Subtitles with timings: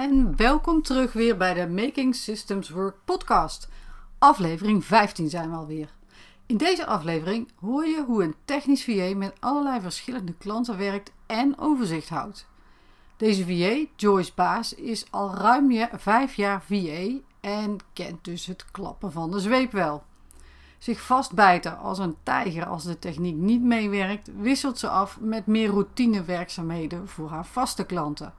[0.00, 3.68] en welkom terug weer bij de Making Systems Work podcast.
[4.18, 5.88] Aflevering 15 zijn we alweer.
[6.46, 11.58] In deze aflevering hoor je hoe een technisch VA met allerlei verschillende klanten werkt en
[11.58, 12.46] overzicht houdt.
[13.16, 19.12] Deze VA, Joyce Baas, is al ruim vijf jaar VA en kent dus het klappen
[19.12, 20.02] van de zweep wel.
[20.78, 25.68] Zich vastbijten als een tijger als de techniek niet meewerkt, wisselt ze af met meer
[25.68, 28.34] routinewerkzaamheden voor haar vaste klanten.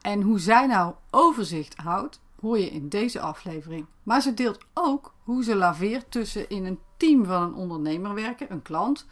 [0.00, 3.86] En hoe zij nou overzicht houdt, hoor je in deze aflevering.
[4.02, 8.52] Maar ze deelt ook hoe ze laveert tussen in een team van een ondernemer werken,
[8.52, 9.06] een klant,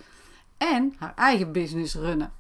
[0.57, 2.33] en haar eigen business runnen.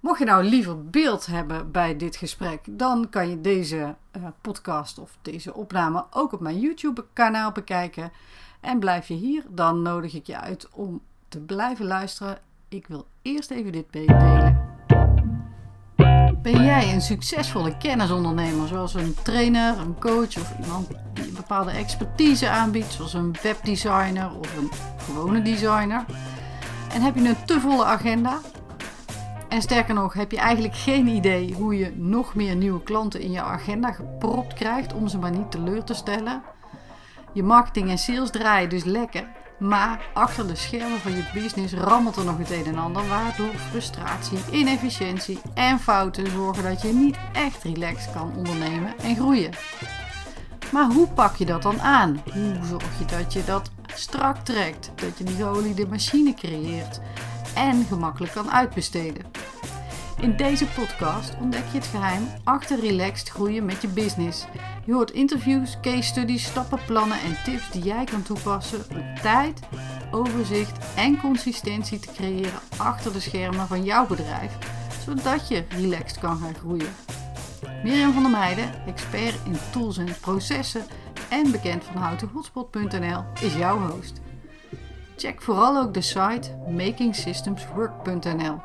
[0.00, 4.98] Mocht je nou liever beeld hebben bij dit gesprek, dan kan je deze uh, podcast
[4.98, 8.12] of deze opname ook op mijn YouTube-kanaal bekijken.
[8.60, 12.38] En blijf je hier, dan nodig ik je uit om te blijven luisteren.
[12.68, 14.67] Ik wil eerst even dit delen.
[16.42, 21.70] Ben jij een succesvolle kennisondernemer, zoals een trainer, een coach of iemand die een bepaalde
[21.70, 26.04] expertise aanbiedt, zoals een webdesigner of een gewone designer?
[26.92, 28.38] En heb je een te volle agenda?
[29.48, 33.30] En sterker nog, heb je eigenlijk geen idee hoe je nog meer nieuwe klanten in
[33.30, 36.42] je agenda gepropt krijgt om ze maar niet teleur te stellen?
[37.32, 39.28] Je marketing en sales draaien dus lekker,
[39.58, 43.54] maar achter de schermen van je business rammelt er nog het een en ander, waardoor
[43.70, 49.50] frustratie, inefficiëntie en fouten zorgen dat je niet echt relaxed kan ondernemen en groeien.
[50.72, 52.22] Maar hoe pak je dat dan aan?
[52.32, 57.00] Hoe zorg je dat je dat strak trekt, dat je die geoliede machine creëert
[57.54, 59.24] en gemakkelijk kan uitbesteden?
[60.20, 64.46] In deze podcast ontdek je het geheim achter relaxed groeien met je business.
[64.84, 69.60] Je hoort interviews, case studies, stappenplannen en tips die jij kan toepassen om tijd,
[70.10, 74.58] overzicht en consistentie te creëren achter de schermen van jouw bedrijf,
[75.04, 76.94] zodat je relaxed kan gaan groeien.
[77.84, 80.84] Mirjam van der Meijden, expert in tools en processen
[81.28, 84.20] en bekend van houtenhotspot.nl, is jouw host.
[85.16, 88.60] Check vooral ook de site makingsystemswork.nl.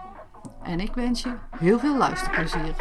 [0.63, 2.75] En ik wens je heel veel luisterplezier.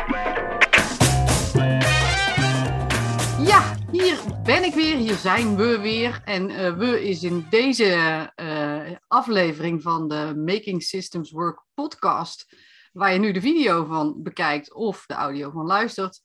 [3.46, 6.20] Ja, hier ben ik weer, hier zijn we weer.
[6.24, 12.56] En uh, we is in deze uh, aflevering van de Making Systems Work podcast,
[12.92, 16.20] waar je nu de video van bekijkt of de audio van luistert,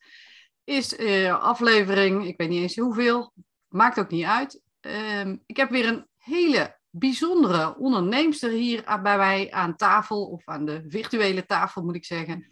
[0.64, 3.32] is uh, aflevering, ik weet niet eens hoeveel,
[3.68, 4.60] maakt ook niet uit.
[4.80, 10.64] Ehm, ik heb weer een hele bijzondere onderneemster hier bij mij aan tafel, of aan
[10.64, 12.46] de virtuele tafel moet ik zeggen.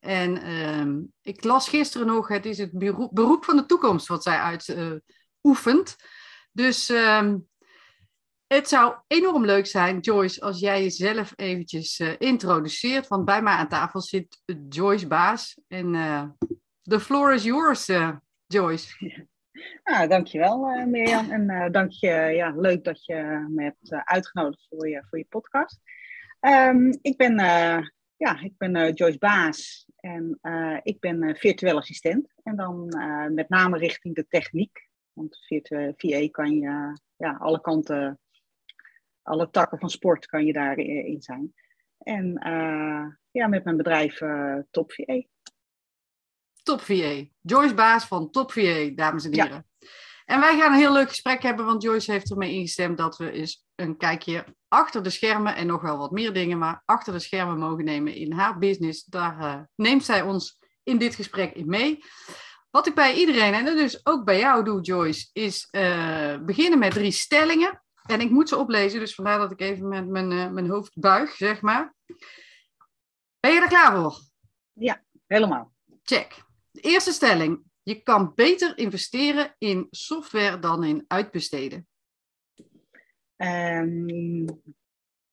[0.00, 2.78] En ehm, ik las gisteren nog, het is het
[3.12, 5.96] beroep, van de toekomst wat zij uitoefent.
[5.98, 6.06] Uh,
[6.52, 7.38] dus ehm,
[8.46, 13.08] het zou enorm leuk zijn, Joyce, als jij jezelf eventjes uh, introduceert.
[13.08, 15.58] Want bij mij aan tafel zit Joyce Baas.
[15.68, 16.22] En uh,
[16.82, 17.90] the floor is yours,
[18.46, 18.94] Joyce.
[19.84, 21.30] Nou, dankjewel uh, Mirjam.
[21.30, 25.18] En uh, dank je, ja, leuk dat je me hebt uh, uitgenodigd voor je, voor
[25.18, 25.80] je podcast.
[26.40, 27.34] Um, ik ben,
[28.16, 30.38] ja, ik ben Joyce Baas en
[30.82, 32.34] ik ben virtueel assistent.
[32.42, 32.86] En dan
[33.34, 34.88] met name richting de techniek.
[35.12, 35.38] Want
[35.96, 38.20] VA kan je ja, alle kanten,
[39.22, 41.54] alle takken van sport kan je daarin zijn.
[41.98, 42.32] En
[43.30, 44.18] ja, met mijn bedrijf
[44.70, 45.22] Top VA.
[46.66, 47.24] Top VA.
[47.40, 49.66] Joyce Baas van Top VA, dames en heren.
[50.24, 53.30] En wij gaan een heel leuk gesprek hebben, want Joyce heeft ermee ingestemd dat we
[53.30, 57.18] eens een kijkje achter de schermen en nog wel wat meer dingen, maar achter de
[57.18, 59.04] schermen mogen nemen in haar business.
[59.04, 62.04] Daar uh, neemt zij ons in dit gesprek in mee.
[62.70, 66.92] Wat ik bij iedereen en dus ook bij jou doe, Joyce, is uh, beginnen met
[66.92, 67.82] drie stellingen.
[68.02, 70.98] En ik moet ze oplezen, dus vandaar dat ik even met mijn, uh, mijn hoofd
[70.98, 71.94] buig, zeg maar.
[73.40, 74.20] Ben je er klaar voor?
[74.72, 75.72] Ja, helemaal.
[76.02, 76.44] Check.
[76.76, 77.62] De eerste stelling.
[77.82, 81.88] Je kan beter investeren in software dan in uitbesteden.
[83.36, 84.44] Um,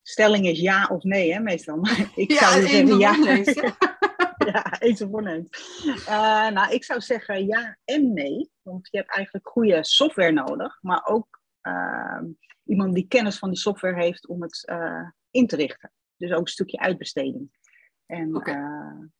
[0.01, 1.87] stelling is ja of nee, hè, meestal.
[2.15, 3.15] ik ja, zou zeggen ja.
[4.53, 5.47] ja, eens oneens.
[5.85, 8.51] Uh, nou, ik zou zeggen ja en nee.
[8.61, 12.21] Want je hebt eigenlijk goede software nodig, maar ook uh,
[12.63, 15.91] iemand die kennis van die software heeft om het uh, in te richten.
[16.17, 17.57] Dus ook een stukje uitbesteding.
[18.05, 19.11] En okay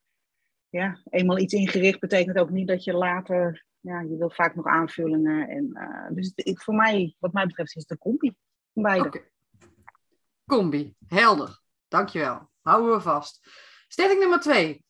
[0.74, 4.66] ja, eenmaal iets ingericht betekent ook niet dat je later, ja, je wil vaak nog
[4.66, 5.50] aanvullingen.
[5.50, 8.36] En, uh, dus het, voor mij, wat mij betreft, is het een combi
[8.74, 9.08] van beide.
[9.08, 9.32] Okay.
[10.46, 11.62] Combi, helder.
[11.88, 12.50] Dankjewel.
[12.62, 13.50] Houden we vast.
[13.88, 14.86] Stelling nummer twee.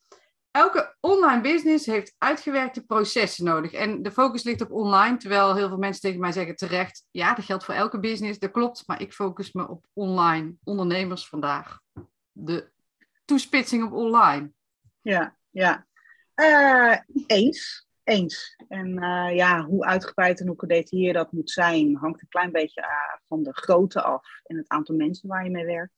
[0.52, 3.72] Elke online business heeft uitgewerkte processen nodig.
[3.72, 7.34] En de focus ligt op online, terwijl heel veel mensen tegen mij zeggen terecht, ja,
[7.34, 11.80] dat geldt voor elke business, dat klopt, maar ik focus me op online ondernemers vandaag.
[12.32, 12.72] De
[13.26, 14.52] toespitsing op online.
[15.02, 15.88] Ja, ja.
[16.36, 16.98] Uh,
[17.28, 17.88] eens.
[18.04, 18.56] Eens.
[18.68, 22.82] En uh, ja, hoe uitgebreid en hoe gedetailleerd dat moet zijn, hangt een klein beetje
[22.82, 25.94] uh, van de grootte af en het aantal mensen waar je mee werkt.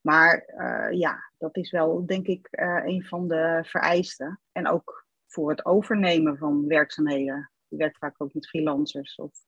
[0.00, 0.54] Maar
[0.94, 2.48] ja, dat is wel, denk ik,
[2.84, 4.40] een van de vereisten.
[4.52, 7.50] En ook voor het overnemen van werkzaamheden.
[7.68, 9.44] Je werkt vaak ook met freelancers of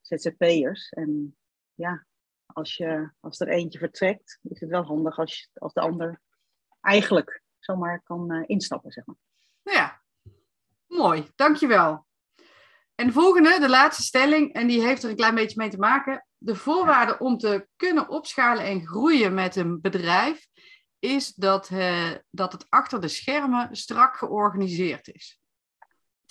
[0.00, 0.88] ZZP'ers.
[0.88, 1.36] En
[1.74, 2.06] ja,
[2.46, 6.20] als, je, als er eentje vertrekt, is het wel handig als, als de ander
[6.80, 9.16] eigenlijk zomaar kan uh, instappen, zeg maar.
[9.62, 10.00] Ja,
[10.86, 12.06] mooi, dankjewel.
[12.94, 15.78] En de volgende, de laatste stelling, en die heeft er een klein beetje mee te
[15.78, 16.26] maken.
[16.38, 20.46] De voorwaarde om te kunnen opschalen en groeien met een bedrijf
[20.98, 25.40] is dat, uh, dat het achter de schermen strak georganiseerd is.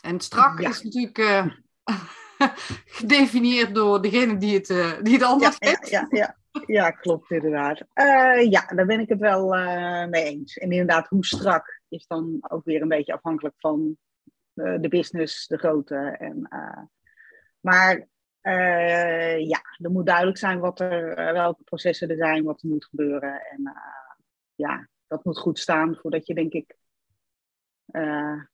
[0.02, 1.46] En strak is natuurlijk uh,
[3.00, 5.90] gedefinieerd door degene die het, uh, die het anders ja, heeft.
[5.90, 6.92] Ja, ja, ja.
[6.92, 7.80] klopt inderdaad.
[7.80, 10.58] Uh, ja, daar ben ik het wel uh, mee eens.
[10.58, 13.98] En inderdaad, hoe strak is dan ook weer een beetje afhankelijk van
[14.54, 15.96] de business, de grootte.
[16.20, 16.48] En,
[17.60, 18.08] maar
[19.40, 23.42] ja, er moet duidelijk zijn wat er, welke processen er zijn, wat er moet gebeuren.
[23.42, 23.74] En
[24.56, 26.76] ja, dat moet goed staan voordat je, denk ik,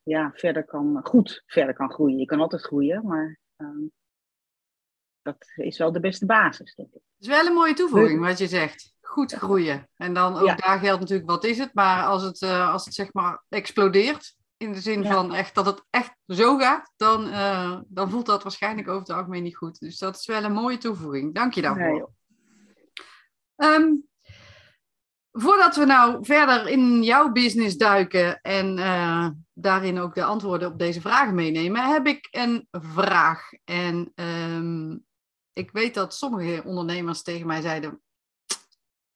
[0.03, 2.17] ja, verder kan, goed verder kan groeien.
[2.17, 3.85] Je kan altijd groeien, maar Ehm,
[5.23, 7.01] dat is wel de beste basis, denk ik.
[7.17, 8.93] Het is wel een mooie toevoeging wat je zegt.
[9.01, 9.89] Goed groeien.
[9.95, 11.73] En dan ook daar geldt natuurlijk wat is het.
[11.73, 15.65] Maar als het, uh, als het zeg maar explodeert, in de zin van echt dat
[15.65, 19.79] het echt zo gaat, dan, uh, dan voelt dat waarschijnlijk over het algemeen niet goed.
[19.79, 21.33] Dus dat is wel een mooie toevoeging.
[21.33, 22.11] Dank je daarvoor.
[23.55, 24.07] Nee, um,
[25.35, 30.79] Voordat we nou verder in jouw business duiken en uh, daarin ook de antwoorden op
[30.79, 33.49] deze vragen meenemen, heb ik een vraag.
[33.63, 35.05] En um,
[35.53, 38.01] ik weet dat sommige ondernemers tegen mij zeiden: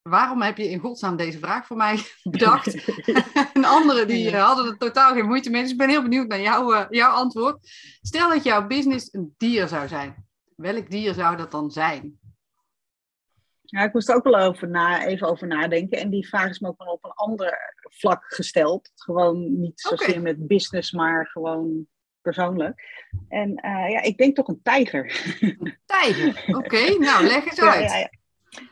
[0.02, 2.86] Waarom heb je in godsnaam deze vraag voor mij bedacht?
[3.54, 5.62] en anderen die uh, hadden er totaal geen moeite mee.
[5.62, 7.70] Dus ik ben heel benieuwd naar jou, uh, jouw antwoord.
[8.02, 10.26] Stel dat jouw business een dier zou zijn.
[10.56, 12.20] Welk dier zou dat dan zijn?
[13.62, 16.00] Ja, ik moest er ook wel over na, even over nadenken.
[16.00, 18.92] En die vraag is me ook wel op een ander vlak gesteld.
[18.96, 20.22] Gewoon niet zozeer okay.
[20.22, 21.88] met business, maar gewoon
[22.34, 23.06] persoonlijk.
[23.28, 25.06] En uh, ja, ik denk toch een tijger.
[25.86, 26.58] Tijger, oké.
[26.58, 26.96] Okay.
[26.96, 27.90] Nou, leg eens uit.
[27.90, 28.10] Ja, ja, ja.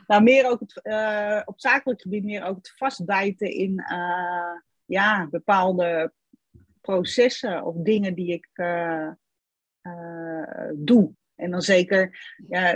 [0.07, 5.27] Nou, meer ook het, uh, op zakelijk gebied meer ook het vastbijten in uh, ja,
[5.31, 6.13] bepaalde
[6.81, 8.49] processen of dingen die ik
[10.73, 11.13] doe.
[11.35, 12.75] En dan zeker, ja,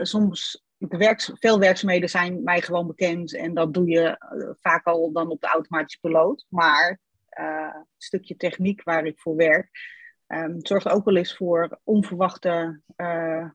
[0.00, 4.16] soms werks, veel werkzaamheden zijn mij gewoon bekend en dat doe je
[4.60, 6.46] vaak al dan op de automatische piloot.
[6.48, 7.00] Maar
[7.40, 9.70] uh, het stukje techniek waar ik voor werk
[10.34, 13.48] um, zorgt ook wel eens voor onverwachte uh,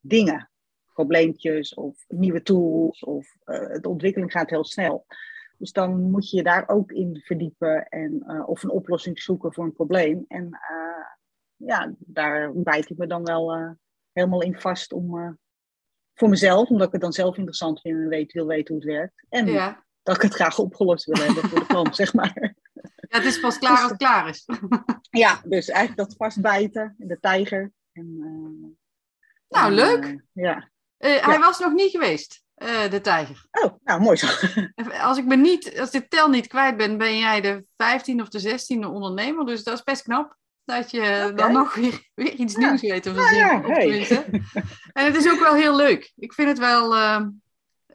[0.00, 0.50] dingen.
[0.92, 3.36] Probleempjes of nieuwe tools of
[3.80, 5.06] de ontwikkeling gaat heel snel.
[5.58, 9.64] Dus dan moet je je daar ook in verdiepen en, of een oplossing zoeken voor
[9.64, 10.24] een probleem.
[10.28, 10.58] En
[11.56, 13.76] ja, daar bijt ik me dan wel
[14.12, 15.38] helemaal in vast om
[16.14, 18.92] voor mezelf, omdat ik het dan zelf interessant vind en weet, wil weten hoe het
[18.92, 19.26] werkt.
[19.28, 19.84] En ja.
[20.02, 22.54] dat ik het graag opgelost wil hebben voor de klant, zeg maar.
[23.14, 24.48] Ja, het is pas klaar als het klaar is.
[25.10, 27.72] ja, dus eigenlijk dat vastbijten, de tijger.
[27.92, 28.68] En, uh,
[29.48, 30.04] nou, en, leuk.
[30.04, 30.70] Uh, ja.
[30.98, 32.42] Uh, hij was nog niet geweest,
[32.90, 33.46] de tijger.
[33.50, 34.26] Oh, nou, mooi zo.
[35.08, 38.28] Als ik me niet, als dit tel niet kwijt ben, ben jij de 15 of
[38.28, 41.32] de 16e ondernemer, dus dat is best knap dat je okay.
[41.32, 43.06] dan nog weer, weer iets nieuws weet.
[43.06, 44.24] Of nou, ja, hey.
[44.92, 46.12] En het is ook wel heel leuk.
[46.16, 46.94] Ik vind het wel...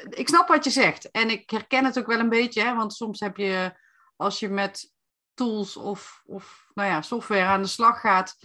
[0.09, 1.11] Ik snap wat je zegt.
[1.11, 2.61] En ik herken het ook wel een beetje.
[2.61, 3.71] Hè, want soms heb je...
[4.15, 4.91] Als je met
[5.39, 8.37] tools of, of nou ja, software aan de slag gaat...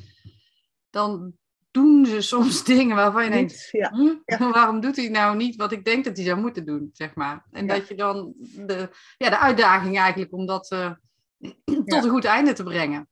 [0.90, 1.32] Dan
[1.70, 3.68] doen ze soms dingen waarvan je denkt...
[3.70, 3.90] Ja.
[3.90, 4.50] Hm, ja.
[4.50, 6.90] waarom doet hij nou niet wat ik denk dat hij zou moeten doen?
[6.92, 7.46] Zeg maar.
[7.50, 10.90] En dat je dan de, ja, de uitdaging eigenlijk om dat uh,
[11.84, 13.08] tot een goed einde te brengen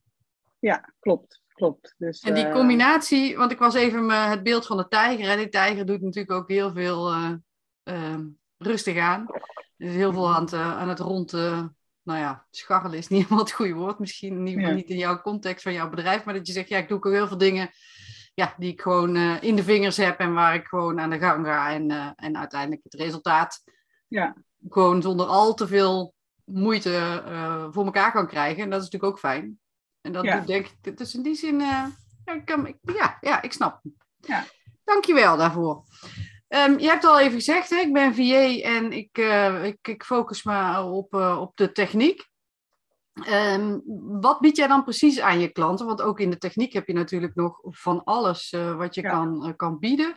[0.62, 1.42] ja, klopt.
[1.48, 1.94] klopt.
[1.98, 5.28] Dus, en die combinatie, want ik was even het beeld van de tijger.
[5.28, 7.32] En die tijger doet natuurlijk ook heel veel uh,
[7.84, 8.18] uh,
[8.58, 9.26] rustig aan.
[9.76, 11.32] Er is heel veel aan het, uh, aan het rond,
[12.02, 13.98] nou ja, scharrelen is niet helemaal het goede woord.
[13.98, 14.70] Misschien ja.
[14.70, 16.24] niet in jouw context van jouw bedrijf.
[16.24, 17.70] Maar dat je zegt, ja, ik doe ook heel veel dingen
[18.34, 20.18] ja, die ik gewoon in de vingers heb.
[20.18, 21.72] En waar ik gewoon aan de gang ga.
[21.72, 23.62] En, en uiteindelijk het resultaat
[24.08, 24.36] ja.
[24.68, 27.22] gewoon zonder al te veel moeite
[27.70, 28.62] voor elkaar kan krijgen.
[28.62, 29.60] En dat is natuurlijk ook fijn.
[30.00, 30.40] En dat ja.
[30.40, 31.90] denk ik, dus in die zin, ja,
[32.24, 33.80] ik kan, ja, ja, ik snap.
[34.20, 34.44] Ja.
[34.84, 35.84] Dankjewel daarvoor.
[36.54, 40.04] Um, je hebt al even gezegd, hè, ik ben VA en ik, uh, ik, ik
[40.04, 42.30] focus me op, uh, op de techniek.
[43.12, 43.78] Ehm,
[44.20, 45.86] wat bied jij dan precies aan je klanten?
[45.86, 49.56] Want ook in de techniek heb je natuurlijk nog van alles uh, wat je kan,
[49.56, 50.14] kan bieden.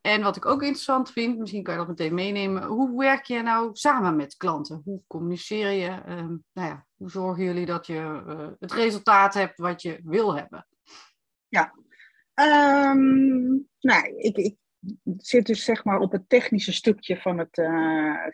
[0.00, 2.64] En wat ik ook interessant vind, misschien kan je dat meteen meenemen.
[2.64, 4.80] Hoe werk je nou samen met klanten?
[4.84, 5.90] Hoe communiceer je?
[6.08, 8.22] Um, nou ja, hoe zorgen jullie dat je
[8.58, 10.66] het resultaat hebt wat je wil hebben?
[11.48, 11.74] Ja,
[12.34, 14.56] um, nou, ik, ik,
[15.16, 17.54] zit dus zeg maar op het technische stukje van het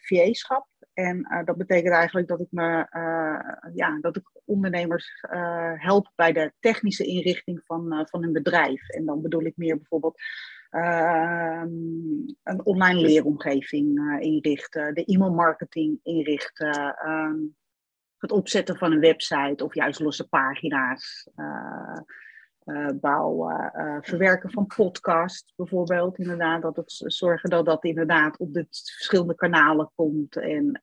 [0.01, 0.67] VA-schap.
[0.99, 6.13] En uh, dat betekent eigenlijk dat ik, me, uh, ja, dat ik ondernemers uh, help
[6.15, 8.89] bij de technische inrichting van, van hun bedrijf.
[8.89, 10.21] En dan bedoel ik meer bijvoorbeeld
[10.71, 11.69] ehm,
[12.43, 17.37] een online leeromgeving inrichten, de e-mailmarketing inrichten, ehm,
[18.19, 21.29] het opzetten van een website of juist losse pagina's
[22.69, 26.19] uh, bouwen, uh, verwerken van podcast bijvoorbeeld.
[26.19, 30.81] Inderdaad, dat het zorgen dat dat inderdaad op de verschillende kanalen komt en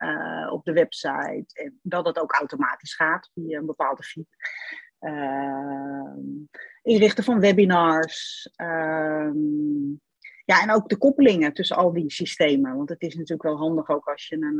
[0.52, 1.46] op de website.
[1.54, 4.36] En dat het ook automatisch gaat via een bepaalde feed.
[6.82, 8.50] inrichten van webinars.
[8.56, 9.94] Ehm,
[10.46, 12.76] ja, en ook de koppelingen tussen al die systemen.
[12.76, 14.60] Want het is natuurlijk wel handig ook als je een,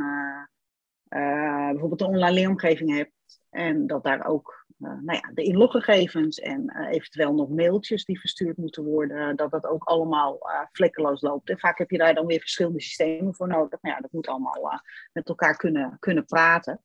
[1.70, 3.14] bijvoorbeeld een online leeromgeving hebt.
[3.50, 8.20] En dat daar ook uh, nou ja, de inloggegevens en uh, eventueel nog mailtjes die
[8.20, 11.50] verstuurd moeten worden, dat dat ook allemaal uh, vlekkeloos loopt.
[11.50, 13.82] En vaak heb je daar dan weer verschillende systemen voor nodig.
[13.82, 14.82] Nou ja, dat moet allemaal
[15.12, 16.80] met elkaar kunnen, kunnen praten.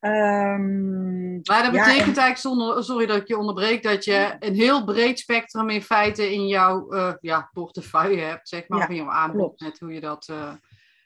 [0.00, 4.54] Um, maar dat betekent ja, eigenlijk, zonder, sorry dat ik je onderbreek, dat je een
[4.54, 8.96] heel breed spectrum in feite in jouw ja, portefeuille hebt, zeg maar, ja, of in
[8.96, 10.32] jouw aanbod, met hoe je dat,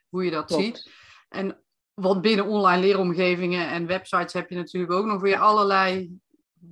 [0.08, 0.90] hoe je dat ziet.
[1.28, 1.62] En
[1.94, 6.18] want binnen online leeromgevingen en websites heb je natuurlijk ook nog weer allerlei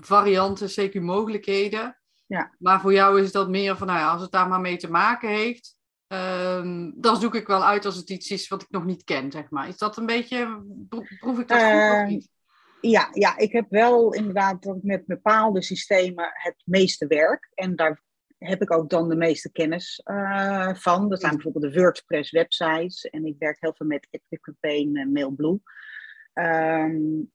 [0.01, 1.99] varianten, CQ-mogelijkheden.
[2.27, 2.55] Ja.
[2.59, 4.91] Maar voor jou is dat meer van, nou ja, als het daar maar mee te
[4.91, 5.77] maken heeft,
[6.09, 9.31] um, dan zoek ik wel uit als het iets is wat ik nog niet ken,
[9.31, 9.69] zeg maar.
[9.69, 12.29] Is dat een beetje, proef ik dat uh, goed of ehm, niet?
[12.81, 17.51] Ja, ja, ik heb wel inderdaad met bepaalde systemen het meeste werk.
[17.55, 18.03] En daar
[18.47, 21.09] heb ik ook dan de meeste kennis uh, van.
[21.09, 23.05] Dat zijn bijvoorbeeld de WordPress websites.
[23.05, 25.61] En ik werk heel veel met ActiveCampaign en MailBlue.
[26.35, 27.33] Um,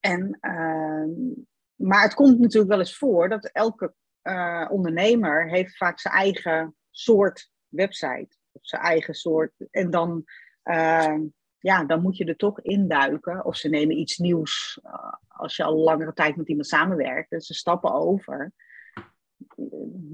[0.00, 1.38] en, uh,
[1.74, 6.76] maar het komt natuurlijk wel eens voor dat elke uh, ondernemer heeft vaak zijn eigen
[6.90, 8.36] soort website.
[8.52, 9.52] Of zijn eigen soort.
[9.70, 10.24] En dan,
[10.62, 11.20] ehm,
[11.58, 13.44] ja, dan moet je er toch induiken.
[13.44, 17.30] Of ze nemen iets nieuws eh, als je al langere tijd met iemand samenwerkt.
[17.30, 18.52] Dus ze stappen over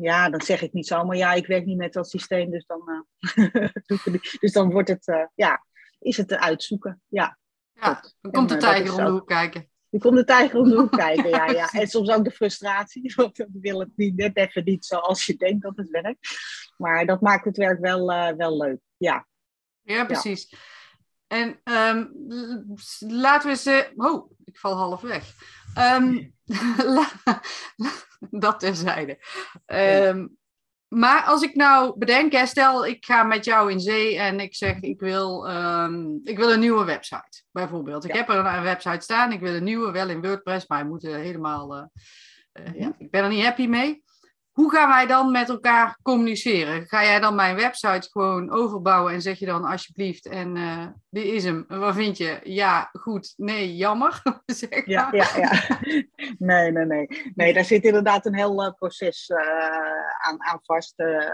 [0.00, 2.82] ja, dan zeg ik niet zomaar, ja, ik werk niet met dat systeem, dus dan,
[3.34, 5.64] uh, dus dan wordt het, uh, ja,
[5.98, 7.02] is het te uitzoeken.
[7.08, 7.38] Ja,
[7.72, 9.68] ja dan komt de uh, tijger om de hoek kijken.
[9.90, 11.70] Dan komt de tijger om de hoek kijken, ja, ja.
[11.80, 15.36] En soms ook de frustratie, want dan wil het niet, net even niet zoals je
[15.36, 16.38] denkt dat het werkt.
[16.76, 19.26] Maar dat maakt het werk wel, wel leuk, ja.
[19.82, 20.46] Ja, precies.
[20.50, 20.58] Ja.
[21.26, 22.12] En um,
[22.98, 23.92] laten we ze.
[23.96, 25.32] Oh, ik val half weg.
[25.78, 26.34] Um,
[28.44, 29.18] dat terzijde.
[29.66, 30.36] Um,
[30.88, 34.80] maar als ik nou bedenk, stel ik ga met jou in zee en ik zeg
[34.80, 35.46] ik wil,
[36.24, 38.04] ik wil een nieuwe website, bijvoorbeeld.
[38.04, 40.86] Ik heb er een website staan, ik wil een nieuwe, wel in WordPress, maar hij
[40.86, 41.76] moet helemaal.
[41.76, 41.84] Uh,
[42.52, 44.03] uh, ja, ik ben er niet happy mee.
[44.54, 46.86] Hoe gaan wij dan met elkaar communiceren?
[46.86, 51.24] Ga jij dan mijn website gewoon overbouwen en zeg je dan alsjeblieft en uh, dit
[51.24, 51.64] is hem.
[51.68, 52.40] Wat vind je?
[52.42, 53.34] Ja, goed.
[53.36, 54.22] Nee, jammer.
[54.46, 55.78] zeg ja, ja, ja.
[56.38, 57.32] Nee, nee, nee.
[57.34, 59.38] Nee, daar zit inderdaad een heel uh, proces uh,
[60.18, 60.96] aan, aan vast.
[60.96, 61.32] nou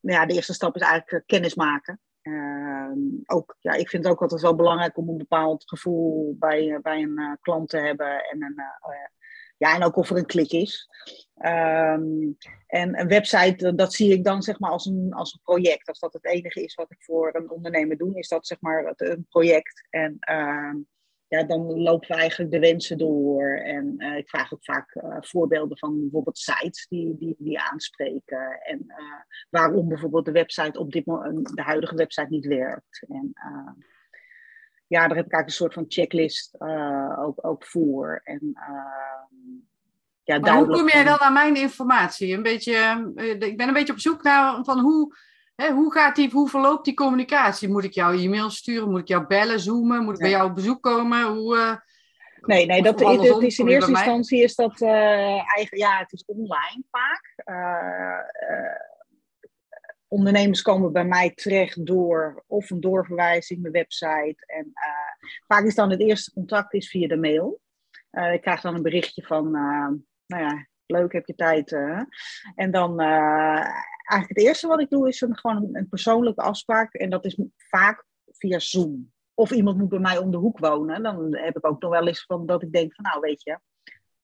[0.00, 2.00] ja, de eerste stap is eigenlijk kennis maken.
[2.22, 6.78] Ehm, ook, ja, ik vind het ook altijd wel belangrijk om een bepaald gevoel bij,
[6.82, 8.54] bij een klant te hebben en een
[9.60, 10.88] ja, en ook of er een klik is.
[11.44, 12.36] Um,
[12.66, 15.88] en een website, dat zie ik dan zeg maar als een, als een project.
[15.88, 18.92] Als dat het enige is wat ik voor een ondernemer doe, is dat zeg maar
[18.96, 19.86] een project.
[19.90, 20.74] En uh,
[21.28, 23.48] ja, dan lopen we eigenlijk de wensen door.
[23.48, 28.60] En uh, ik vraag ook vaak uh, voorbeelden van bijvoorbeeld sites die, die, die aanspreken.
[28.62, 28.86] En
[29.50, 33.04] waarom bijvoorbeeld de website op dit moment, de huidige website niet werkt.
[33.08, 33.32] En
[34.90, 38.20] ja, daar heb ik eigenlijk een soort van checklist uh, ook, ook voor.
[38.24, 39.38] En, uh,
[40.22, 42.34] ja, maar hoe kom jij dan aan mijn informatie?
[42.34, 45.16] Een beetje, uh, ik ben een beetje op zoek naar van hoe,
[45.54, 47.68] hè, hoe, gaat die, hoe verloopt die communicatie?
[47.68, 48.90] Moet ik jou e-mail sturen?
[48.90, 50.04] Moet ik jou bellen, zoomen?
[50.04, 51.26] Moet ik bij jou op bezoek komen?
[51.26, 51.82] Hoe,
[52.40, 56.24] Nee, nee dat, het, het is in eerste instantie is dat eigen, ja, het is
[56.26, 57.34] online vaak
[60.10, 64.44] ondernemers komen bij mij terecht door of een doorverwijzing, mijn website.
[64.46, 67.60] En uh, vaak is dan het eerste contact is via de mail.
[68.12, 69.88] Uh, ik krijg dan een berichtje van, uh,
[70.26, 71.72] nou ja, leuk, heb je tijd.
[72.54, 76.94] en dan eigenlijk het eerste wat ik doe is een, gewoon een, een, persoonlijke afspraak.
[76.94, 79.12] En dat is vaak via Zoom.
[79.34, 81.02] of iemand moet bij mij om de hoek wonen.
[81.02, 83.58] Dan heb ik ook nog wel eens van dat ik denk van nou weet je,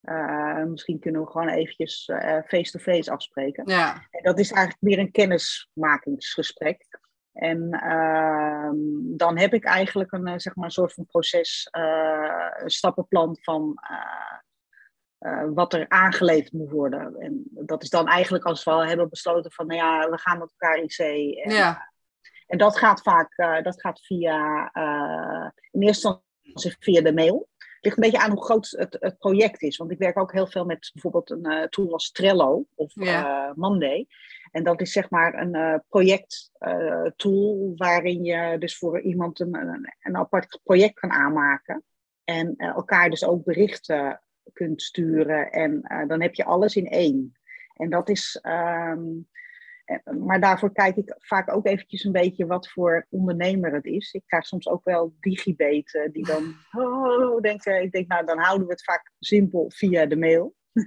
[0.07, 2.11] uh, misschien kunnen we gewoon eventjes
[2.47, 3.63] face-to-face afspreken.
[3.67, 4.07] Ja.
[4.11, 6.87] En dat is eigenlijk meer een kennismakingsgesprek.
[7.33, 8.71] En uh,
[9.17, 13.81] dan heb ik eigenlijk een, zeg maar, een soort van proces, een stappenplan van
[15.55, 17.17] wat er aangeleverd moet worden.
[17.19, 20.39] En dat is dan eigenlijk als we al hebben besloten van, nou ja, we gaan
[20.39, 21.43] met elkaar in zee.
[21.43, 21.93] En, ja.
[22.47, 24.71] En dat gaat vaak dat gaat via,
[25.71, 27.49] in eerste instantie via de mail.
[27.77, 29.77] Het ligt een beetje aan hoe groot het, het project is.
[29.77, 33.53] Want ik werk ook heel veel met bijvoorbeeld een uh, tool als Trello of Ja.
[33.57, 34.07] Monday.
[34.51, 40.17] En dat is zeg maar een projecttool waarin je dus voor iemand een, een, een
[40.17, 41.85] apart project kan aanmaken.
[42.25, 44.21] En elkaar dus ook berichten
[44.53, 45.51] kunt sturen.
[45.51, 47.37] En dan heb je alles in één.
[47.75, 48.41] En dat is.
[48.43, 49.29] Um,
[50.27, 54.13] maar daarvoor kijk ik vaak ook eventjes een beetje wat voor ondernemer het is.
[54.13, 57.83] Ik krijg soms ook wel digibeten die dan oh, denken.
[57.83, 60.55] Ik denk, nou dan houden we het vaak simpel via de mail.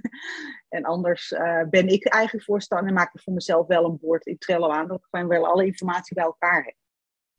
[0.68, 4.26] en anders uh, ben ik eigenlijk voorstander en maak ik voor mezelf wel een bord
[4.26, 4.88] in Trello aan.
[4.88, 6.74] Dat ik gewoon wel alle informatie bij elkaar heb.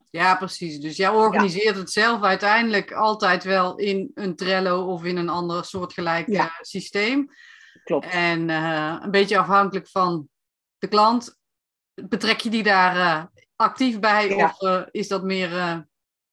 [0.10, 0.80] Ja, precies.
[0.80, 1.80] Dus jij organiseert ja.
[1.80, 6.44] het zelf uiteindelijk altijd wel in een Trello of in een ander soortgelijk ja.
[6.44, 7.28] uh, systeem.
[7.84, 8.08] Klopt.
[8.12, 10.30] En uh, een beetje afhankelijk van
[10.78, 11.40] de klant
[12.10, 13.24] betrek je die daar uh,
[13.56, 14.30] actief bij?
[14.30, 14.46] Ja.
[14.46, 15.78] Of uh, is dat meer, uh,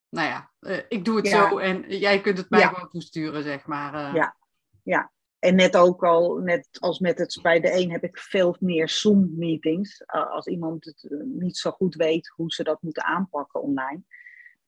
[0.08, 0.50] nou ja,
[0.88, 1.48] ik doe het Ja.
[1.48, 2.68] zo en jij kunt het mij Ja.
[2.68, 4.14] gewoon toesturen, zeg maar.
[4.14, 4.36] Ja.
[4.82, 8.56] Ja, en net ook al, net als met het bij de een heb ik veel
[8.60, 10.00] meer Zoom-meetings.
[10.00, 14.02] Uh, als iemand het uh, niet zo goed weet hoe ze dat moeten aanpakken online.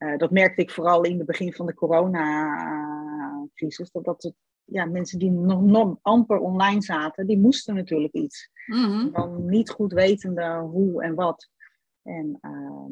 [0.03, 3.91] Uh, dat merkte ik vooral in het begin van de coronacrisis.
[3.91, 8.49] Dat, dat het, ja, mensen die nog, nog amper online zaten, die moesten natuurlijk iets.
[8.65, 9.11] Mhm.
[9.11, 11.49] Dan niet goed wetende hoe en wat.
[12.03, 12.91] En, ehm,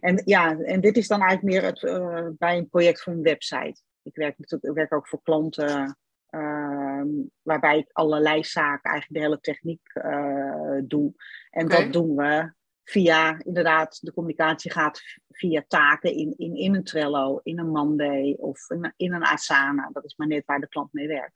[0.00, 3.22] en ja, en dit is dan eigenlijk meer het, uh, bij een project voor een
[3.22, 3.82] website.
[4.02, 5.96] Ik werk, natuurlijk, ik werk ook voor klanten
[6.30, 7.02] uh,
[7.42, 11.12] waarbij ik allerlei zaken, eigenlijk de hele techniek uh, doe.
[11.50, 12.52] En dat doen we
[12.88, 18.36] via, inderdaad, de communicatie gaat via taken in, in, in een Trello, in een Monday
[18.38, 19.90] of in, in een Asana.
[19.92, 21.34] Dat is maar net waar de klant mee werkt.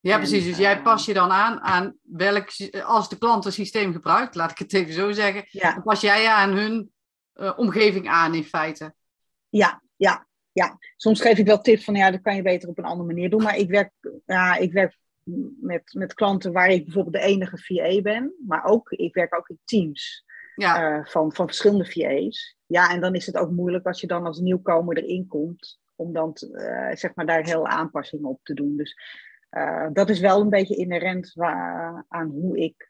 [0.00, 0.44] Ja, En, precies.
[0.44, 2.48] Dus jij eh, pas je dan aan aan welk,
[2.84, 6.00] als de klant een systeem gebruikt, laat ik het even zo zeggen, Ja, dan pas
[6.00, 6.92] jij aan hun
[7.32, 8.94] eh, omgeving aan in feite.
[9.48, 10.78] ja, ja, ja.
[10.96, 13.30] Soms geef ik wel tips van, ja, dat kan je beter op een andere manier
[13.30, 13.42] doen.
[13.42, 13.92] Maar ik werk,
[14.26, 14.98] ja, ik werk
[15.60, 18.34] met, met klanten waar ik bijvoorbeeld de enige VA ben.
[18.46, 20.24] Maar ook, ik werk ook in teams.
[20.58, 22.56] Ja, uh, van, van verschillende VA's.
[22.66, 26.12] Ja, en dan is het ook moeilijk als je dan als nieuwkomer erin komt, om
[26.12, 28.76] dan uh, zeg maar daar heel aanpassingen op te doen.
[28.76, 28.96] Dus
[29.50, 32.86] uh, dat is wel een beetje inherent waar, aan hoe ik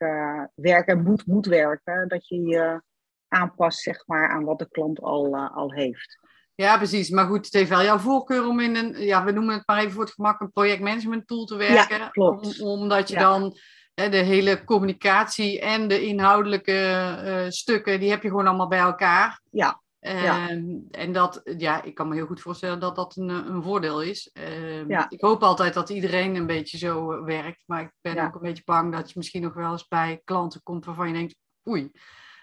[0.54, 2.08] werk en moet, moet werken.
[2.08, 2.82] Dat je je
[3.28, 6.18] aanpast zeg maar, aan wat de klant al, al heeft.
[6.54, 7.10] ja, precies.
[7.10, 9.78] Maar goed, het heeft wel jouw voorkeur om in een, ja, we noemen het maar
[9.78, 11.98] even voor het gemak, een projectmanagement tool te werken.
[11.98, 12.60] Ja, klopt.
[12.60, 13.20] Om, omdat je Ja.
[13.20, 13.56] dan
[14.06, 19.40] de hele communicatie en de inhoudelijke eh, stukken, die heb je gewoon allemaal bij elkaar.
[19.50, 19.80] Ja.
[20.00, 20.48] Ja.
[20.48, 23.62] Ehm, En dat, ja, ik kan me heel goed voorstellen dat dat een, eh, een
[23.62, 24.30] voordeel is.
[24.32, 25.06] Ehm, Ja.
[25.10, 28.26] Ik hoop altijd dat iedereen een beetje zo eh, werkt, maar ik ben Ja.
[28.26, 31.14] ook een beetje bang dat je misschien nog wel eens bij klanten komt waarvan je
[31.14, 31.36] denkt,
[31.68, 31.90] oei,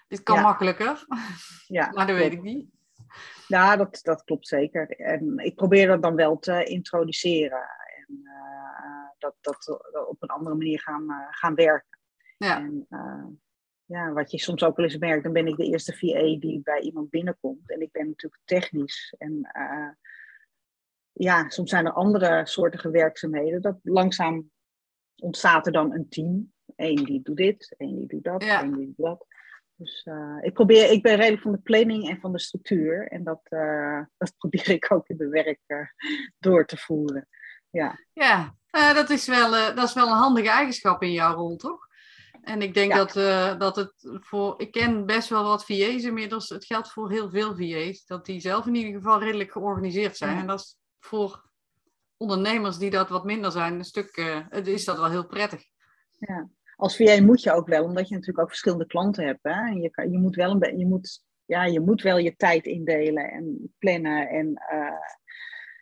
[0.07, 1.05] dit kan makkelijker,
[1.67, 2.65] Ja, maar dat weet ik niet.
[3.47, 4.89] Ja, dat, dat klopt zeker.
[4.89, 7.67] En ik probeer dat dan wel te introduceren.
[7.97, 8.94] En uh,
[9.41, 11.99] dat, dat op een andere manier gaan, uh, gaan werken.
[12.37, 12.57] Ja.
[12.57, 13.25] En uh,
[13.85, 16.61] ja, wat je soms ook wel eens merkt, dan ben ik de eerste VA die
[16.63, 17.71] bij iemand binnenkomt.
[17.71, 19.15] En ik ben natuurlijk technisch.
[19.17, 19.89] En uh,
[21.11, 23.61] ja, soms zijn er andere soorten werkzaamheden.
[23.61, 24.51] Dat langzaam
[25.15, 26.53] ontstaat er dan een team.
[26.75, 28.61] Eén die doet dit, één die doet dat, Ja.
[28.61, 29.25] één die doet dat.
[29.75, 33.07] Dus uh, ik, probeer, ik ben redelijk van de planning en van de structuur.
[33.07, 35.91] En dat, uh, dat probeer ik ook in mijn werk
[36.39, 37.27] door te voeren.
[37.69, 41.35] Ja, Ja, eh, dat, is wel, eh, dat is wel een handige eigenschap in jouw
[41.35, 41.87] rol, toch?
[42.41, 42.97] En ik denk Ja.
[42.97, 44.61] dat, eh, dat het voor.
[44.61, 46.49] Ik ken best wel wat VA's inmiddels.
[46.49, 48.05] Het geldt voor heel veel VA's.
[48.05, 50.37] Dat die zelf in ieder geval redelijk georganiseerd zijn.
[50.37, 51.49] En dat is voor
[52.17, 54.17] ondernemers die dat wat minder zijn, een stuk.
[54.49, 55.63] is dat wel heel prettig.
[56.17, 56.49] ja.
[56.75, 59.43] Als VA moet je ook wel, omdat je natuurlijk ook verschillende klanten hebt.
[59.43, 59.67] Hè?
[59.67, 62.65] En je, kan, je, moet wel een je, moet, ja, je moet wel je tijd
[62.65, 64.29] indelen en plannen.
[64.29, 64.53] En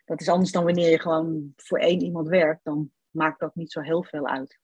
[0.04, 2.64] dat is anders dan wanneer je gewoon voor één iemand werkt.
[2.64, 4.58] Dan maakt dat niet zo heel veel uit.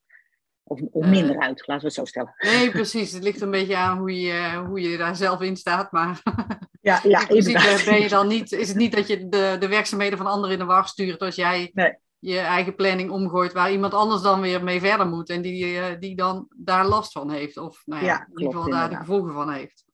[0.62, 2.34] Of, of minder uh, uit, laten we het zo stellen.
[2.38, 3.12] Nee, precies.
[3.12, 5.92] Het ligt een beetje aan hoe je, hoe je daar zelf in staat.
[5.92, 6.22] Maar
[6.80, 9.68] ja, ja, in principe ben je dan niet, is het niet dat je de, de
[9.68, 11.98] werkzaamheden van anderen in de war stuurt als jij nee.
[12.18, 16.16] je eigen planning omgooit, waar iemand anders dan weer mee verder moet en die, die
[16.16, 17.56] dan daar last van heeft.
[17.56, 19.84] Of nou ja, ja in ieder geval daar de gevolgen van heeft.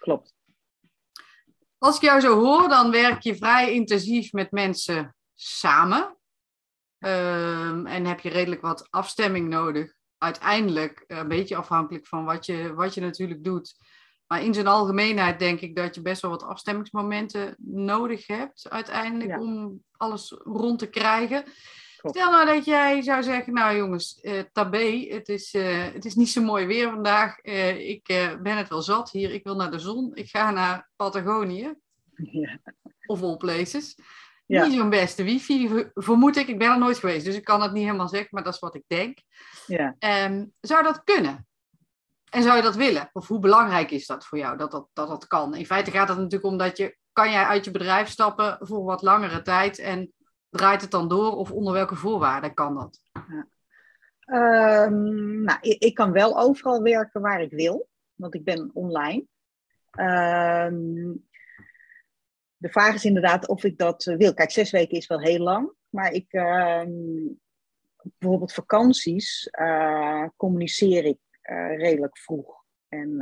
[0.00, 0.34] Klopt.
[1.82, 6.16] Als ik jou zo hoor, dan werk je vrij intensief met mensen samen.
[6.98, 9.92] Ehm, en heb je redelijk wat afstemming nodig.
[10.18, 13.74] Uiteindelijk, een beetje afhankelijk van wat je, wat je natuurlijk doet.
[14.26, 19.40] Maar in zijn algemeenheid denk ik dat je best wel wat afstemmingsmomenten nodig hebt uiteindelijk
[19.40, 21.44] om alles rond te krijgen.
[22.10, 26.14] Stel nou dat jij zou zeggen, nou jongens, uh, tabé, het is, uh, het is
[26.14, 27.44] niet zo mooi weer vandaag.
[27.44, 28.04] Uh, ik
[28.42, 30.10] ben het wel zat hier, ik wil naar de zon.
[30.14, 31.74] Ik ga naar Patagonië.
[32.14, 32.58] Ja.
[33.06, 33.98] Of all places.
[34.46, 34.66] Ja.
[34.66, 36.48] Niet zo'n beste wifi, vermoed ik.
[36.48, 38.60] Ik ben er nooit geweest, dus ik kan het niet helemaal zeggen, maar dat is
[38.60, 39.18] wat ik denk.
[39.66, 39.96] Ja.
[40.26, 41.46] Um, zou dat kunnen?
[42.30, 43.10] En zou je dat willen?
[43.12, 45.54] Of hoe belangrijk is dat voor jou, dat dat, dat, dat kan?
[45.54, 48.84] In feite gaat het natuurlijk om dat je, kan jij uit je bedrijf stappen voor
[48.84, 50.12] wat langere tijd en
[50.52, 53.00] draait het dan door of onder welke voorwaarden kan dat?
[53.12, 53.46] Ja.
[54.84, 59.26] Um, nou, ik, ik, kan wel overal werken waar ik wil, want ik ben online.
[60.00, 61.26] Um,
[62.56, 64.34] de vraag is inderdaad of ik dat eh, wil.
[64.34, 66.82] Kijk, zes weken is wel heel lang, maar ik, uh,
[68.18, 72.60] bijvoorbeeld vakanties, uh, communiceer ik uh, redelijk vroeg.
[72.88, 73.18] En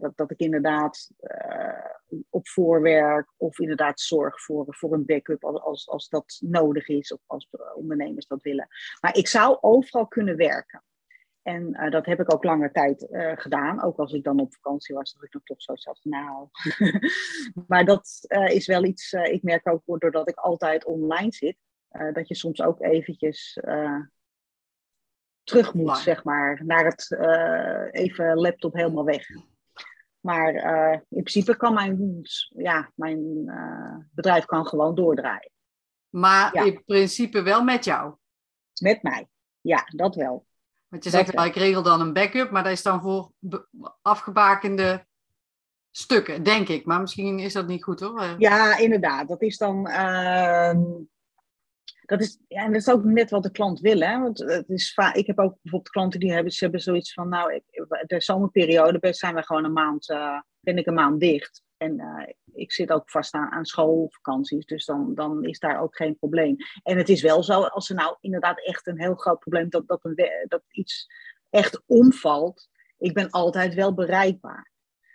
[0.00, 1.10] dat, dat ik inderdaad
[2.30, 7.12] op voorwerk of inderdaad zorg voor, voor een backup als, als, als dat nodig is
[7.12, 8.68] of als ondernemers dat willen.
[9.00, 10.82] Maar ik zou overal kunnen werken.
[11.48, 13.82] En uh, dat heb ik ook lange tijd uh, gedaan.
[13.82, 16.48] Ook als ik dan op vakantie was, dat ik dan toch zo zat, nou.
[17.68, 21.56] maar dat uh, is wel iets, ik merk ook doordat ik altijd online zit,
[22.12, 23.60] dat je soms ook eventjes
[25.42, 27.16] terug moet, zeg maar, naar het
[27.90, 29.28] even laptop helemaal weg.
[30.20, 30.54] Maar
[31.08, 33.44] in principe kan mijn, ja, mijn
[34.10, 35.50] bedrijf kan gewoon doordraaien.
[36.08, 36.62] Maar ja.
[36.62, 38.14] in principe wel met jou?
[38.80, 39.28] Met mij,
[39.60, 40.46] ja, dat wel.
[40.88, 43.32] Want je zegt, wel, ik regel dan een backup, maar dat is dan voor
[44.02, 45.06] afgebakende
[45.90, 46.84] stukken, denk ik.
[46.84, 48.34] Maar misschien is dat niet goed hoor.
[48.38, 49.28] Ja, inderdaad.
[49.28, 49.88] Dat is dan.
[49.88, 50.74] Uh,
[52.08, 54.00] dat is, ja, en dat is ook net wat de klant wil.
[54.00, 54.18] Hè?
[54.20, 57.54] Want het is ik heb ook bijvoorbeeld klanten die hebben, ze hebben zoiets van: Nou,
[57.54, 57.62] ik,
[58.06, 61.62] de zomerperiode best zijn we gewoon een maand, uh, ben ik een maand dicht.
[61.76, 65.96] En uh, ik zit ook vast aan, aan schoolvakanties, dus dan, dan is daar ook
[65.96, 66.56] geen probleem.
[66.82, 69.88] En het is wel zo, als er nou inderdaad echt een heel groot probleem dat,
[69.88, 71.06] dat, een, dat iets
[71.50, 72.68] echt omvalt,
[72.98, 74.70] ik ben altijd wel bereikbaar.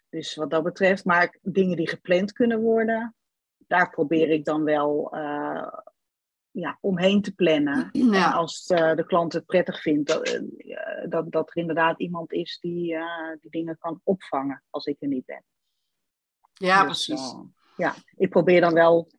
[0.10, 3.16] Dus wat dat betreft, maar dingen die gepland kunnen worden,
[3.58, 5.68] daar probeer ik dan wel uh,
[6.54, 7.90] ja, omheen te plannen.
[8.14, 8.28] Ja.
[8.28, 10.42] En als uh, de klant het prettig vindt, dat,
[11.10, 12.98] dat, dat er inderdaad iemand is die
[13.42, 15.44] die dingen kan opvangen als ik er niet ben.
[16.54, 17.36] Ja, dus, precies.
[17.78, 19.10] Ja, ik probeer dan wel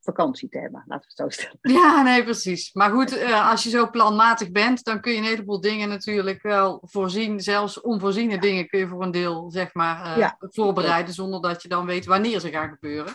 [0.00, 1.58] vakantie te hebben, laten we het zo stellen.
[1.82, 2.72] Ja, nee, precies.
[2.72, 6.82] Maar goed, als je zo planmatig bent, dan kun je een heleboel dingen natuurlijk wel
[6.82, 7.40] voorzien.
[7.40, 11.68] Zelfs onvoorziene dingen kun je voor een deel, zeg maar, ja, voorbereiden, zonder dat je
[11.68, 13.14] dan weet wanneer ze gaan gebeuren.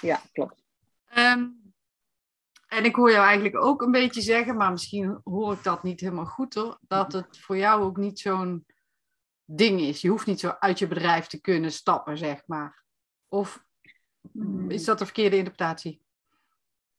[0.00, 0.62] Ja, klopt.
[1.18, 1.59] Um,
[2.70, 6.00] en ik hoor jou eigenlijk ook een beetje zeggen, maar misschien hoor ik dat niet
[6.00, 8.66] helemaal goed hoor, dat het voor jou ook niet zo'n
[9.44, 10.00] ding is.
[10.00, 12.84] Je hoeft niet zo uit je bedrijf te kunnen stappen, zeg maar.
[13.28, 13.64] Of
[14.32, 14.70] hmm.
[14.70, 16.02] is dat de verkeerde interpretatie?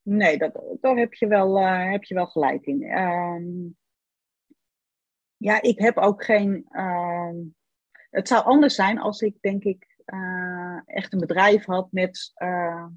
[0.02, 2.82] Nee, dat, daar heb je wel, uh, heb je wel gelijk in.
[2.82, 3.72] Uh,
[5.38, 6.68] ja, ik heb ook geen.
[6.72, 7.32] Uh,
[8.10, 12.88] het zou anders zijn als ik, denk ik, uh, echt een bedrijf had met, uh,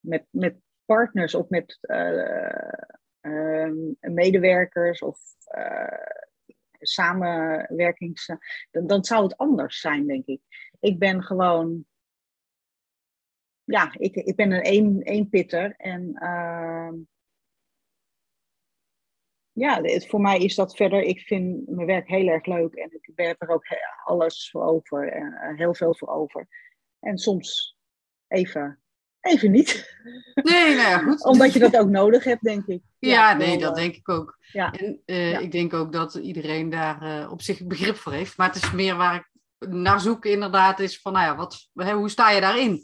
[0.00, 0.56] met, met
[0.88, 1.78] partners of met
[3.20, 5.20] ehm, medewerkers of
[6.78, 8.26] samenwerkings.
[8.70, 10.40] Dan, dan zou het anders zijn, denk ik.
[10.80, 11.86] Ik ben gewoon
[13.68, 15.74] ja, ik, ik ben een één, pitter.
[15.76, 16.92] En uh,
[19.52, 21.02] ja, voor mij is dat verder.
[21.02, 23.64] Ik vind mijn werk heel erg leuk en ik heb er ook
[24.04, 25.12] alles voor over.
[25.12, 26.48] En uh, heel veel voor over.
[26.98, 27.78] En soms
[28.26, 28.82] even,
[29.28, 29.96] even niet.
[30.34, 31.24] Nee, nou ja, goed.
[31.24, 32.82] Omdat je dat ook nodig hebt, denk ik.
[32.98, 34.38] Ja, ja nee, dat denk ik ook.
[34.52, 34.72] Ja.
[34.72, 35.38] En uh, ja.
[35.38, 38.36] ik denk ook dat iedereen daar uh, op zich begrip voor heeft.
[38.36, 39.28] Maar het is meer waar ik
[39.68, 42.80] naar zoek, inderdaad, is van, nou ja, wat, hoe sta je daarin?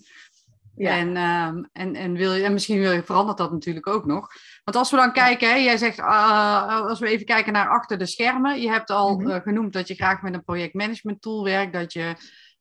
[0.76, 0.90] Ja.
[0.90, 4.28] En, uh, en, en, wil je, en misschien wil je, verandert dat natuurlijk ook nog.
[4.64, 7.98] Want als we dan kijken, hè, jij zegt, uh, als we even kijken naar achter
[7.98, 8.61] de schermen.
[8.61, 11.72] Je hebt al uh, genoemd dat je graag met een projectmanagement tool werkt.
[11.72, 12.14] Dat je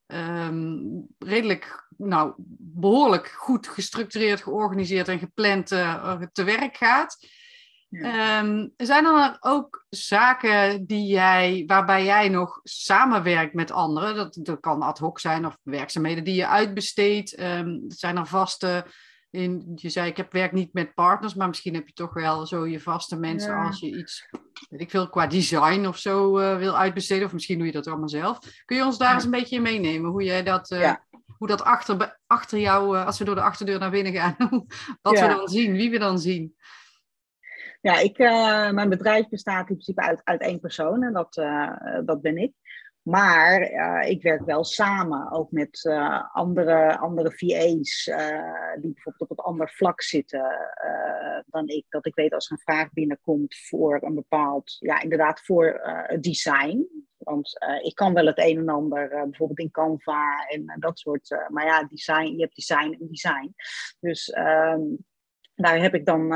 [0.07, 7.17] um, redelijk, nou, behoorlijk goed gestructureerd, georganiseerd en gepland uh, te werk gaat.
[7.89, 8.39] Ja.
[8.39, 14.15] Um, zijn er ook zaken die jij, waarbij jij nog samenwerkt met anderen?
[14.15, 17.39] Dat, dat kan ad hoc zijn of werkzaamheden die je uitbesteedt.
[17.39, 18.85] Um, zijn er vaste,
[19.29, 22.47] in, je zei ik heb werk niet met partners, maar misschien heb je toch wel
[22.47, 23.65] zo je vaste mensen ja.
[23.65, 24.29] als je iets,
[24.69, 27.25] weet ik veel, qua design of zo uh, wil uitbesteden.
[27.25, 28.39] Of misschien doe je dat allemaal zelf.
[28.65, 30.11] Kun je ons daar eens een beetje in meenemen?
[30.11, 30.93] Hoe jij dat, uh,
[31.43, 34.35] hoe dat achter, achter jou, als we door de achterdeur naar binnen gaan,
[35.01, 36.55] wat we dan zien, wie we dan zien.
[37.81, 38.17] Ja, ik,
[38.73, 41.33] mijn bedrijf bestaat in principe uit, uit één persoon en dat,
[42.05, 42.51] dat ben ik.
[43.01, 45.89] Maar uh, ik werk wel samen, ook met
[46.31, 48.03] andere, andere VA's,
[48.81, 50.45] die bijvoorbeeld op een ander vlak zitten
[51.45, 51.85] dan ik.
[51.89, 56.23] Dat ik weet als er een vraag binnenkomt voor een bepaald, ja, inderdaad voor het
[56.23, 57.07] design.
[57.23, 61.45] Want ik kan wel het een en ander, bijvoorbeeld in Canva en dat soort.
[61.47, 63.53] maar ja, design, je hebt design en design.
[63.99, 64.81] Dus ehm,
[65.55, 66.31] daar heb ik dan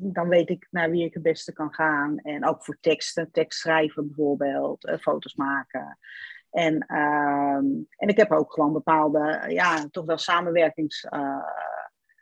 [0.00, 2.18] dan weet ik naar wie ik het beste kan gaan.
[2.18, 5.98] En ook voor teksten, tekst schrijven bijvoorbeeld, foto's maken.
[6.50, 7.56] En, uh,
[7.96, 11.06] en ik heb ook gewoon bepaalde, ja, toch wel samenwerkings.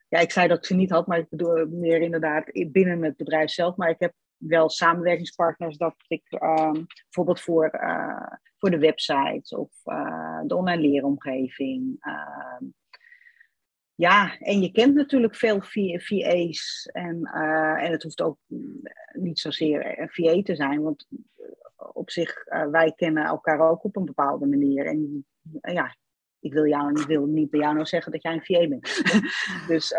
[0.08, 3.50] Ja, ik zei dat ze niet had, maar ik bedoel meer inderdaad binnen het bedrijf
[3.50, 3.76] zelf.
[3.76, 9.70] Maar ik heb wel samenwerkingspartners dat ik uh, bijvoorbeeld voor, uh, voor de website of
[10.46, 12.64] de online leeromgeving ehm,
[13.96, 15.60] ja, en je kent natuurlijk veel
[15.98, 16.88] VA's.
[16.92, 18.38] En, uh, en het hoeft ook
[19.12, 21.06] niet zozeer een VA te zijn, want
[21.76, 24.86] op zich, wij kennen elkaar ook op een bepaalde manier.
[24.86, 25.26] En
[25.60, 25.96] ja,
[26.46, 29.02] ik wil, jou, ik wil niet bij jou nou zeggen dat jij een VA bent.
[29.68, 29.90] dus,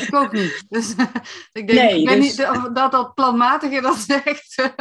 [0.00, 0.64] ik ook niet.
[0.68, 0.90] Dus
[1.60, 2.18] ik denk nee, ik dus...
[2.18, 2.36] niet
[2.74, 4.54] dat dat planmatige dat zegt.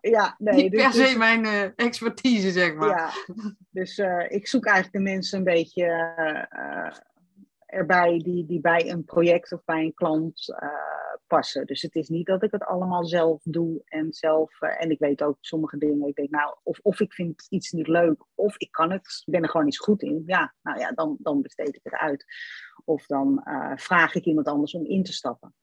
[0.00, 2.88] ja, nee, niet dus, per se dus, mijn expertise, zeg maar.
[2.88, 3.10] Ja,
[3.70, 5.86] dus ik zoek eigenlijk de mensen een beetje
[7.74, 10.68] erbij die, die bij een project of bij een klant uh,
[11.26, 11.66] passen.
[11.66, 14.60] Dus het is niet dat ik het allemaal zelf doe en zelf.
[14.60, 16.08] Uh, en ik weet ook sommige dingen.
[16.08, 19.32] Ik denk, nou, of, of ik vind iets niet leuk, of ik kan het, ik
[19.32, 20.22] ben er gewoon iets goed in.
[20.26, 22.24] Ja, nou ja, dan, dan besteed ik het uit.
[22.84, 25.54] Of dan uh, vraag ik iemand anders om in te stappen.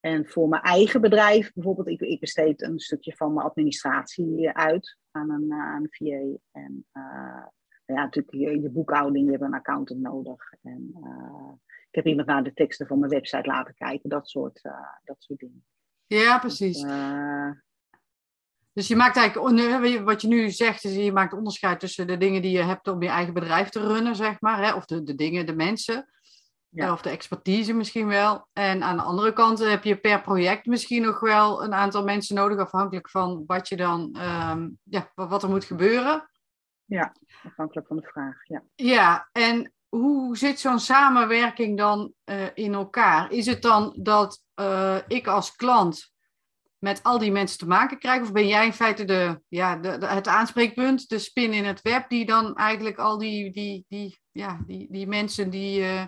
[0.00, 4.98] En voor mijn eigen bedrijf, bijvoorbeeld, ik, ik besteed een stukje van mijn administratie uit
[5.10, 6.38] aan een, aan een VA.
[6.60, 6.86] En
[7.94, 10.52] ja, natuurlijk je, je, boekhouding, je hebt een accountant nodig.
[10.62, 11.52] En uh,
[11.88, 14.72] ik heb iemand naar de teksten van mijn website laten kijken, dat soort, uh,
[15.04, 15.64] dat soort dingen.
[16.06, 16.80] Ja, precies.
[16.80, 17.50] Dus, uh,
[18.72, 22.42] dus je maakt eigenlijk, wat je nu zegt, is je maakt onderscheid tussen de dingen
[22.42, 24.64] die je hebt om je eigen bedrijf te runnen, zeg maar.
[24.64, 24.74] Hè?
[24.74, 26.08] Of de, de dingen, de mensen.
[26.68, 26.92] Ja.
[26.92, 28.46] Of de expertise misschien wel.
[28.52, 32.34] En aan de andere kant heb je per project misschien nog wel een aantal mensen
[32.34, 34.16] nodig, afhankelijk van wat je dan,
[34.50, 36.30] um, ja, wat er moet gebeuren.
[36.90, 37.12] Ja,
[37.44, 38.36] afhankelijk van de vraag.
[38.44, 43.32] Ja, ja en hoe zit zo'n samenwerking dan uh, in elkaar?
[43.32, 46.12] Is het dan dat uh, ik als klant
[46.78, 48.22] met al die mensen te maken krijg?
[48.22, 52.08] Of ben jij in feite de, ja, de, het aanspreekpunt, de spin in het web,
[52.08, 56.02] die dan eigenlijk al die, die, die, ja, die, die mensen die, uh,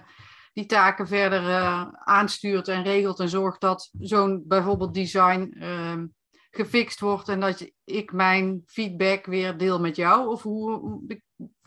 [0.52, 1.62] die taken verder
[2.04, 6.06] aanstuurt en regelt en zorgt dat zo'n bijvoorbeeld design ehm,
[6.54, 10.28] gefixt wordt en dat ik mijn feedback weer deel met jou?
[10.28, 11.00] Of hoe,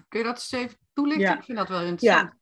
[0.08, 1.26] kun je dat eens even toelichten?
[1.26, 1.38] Ja.
[1.38, 2.34] Ik vind dat wel interessant.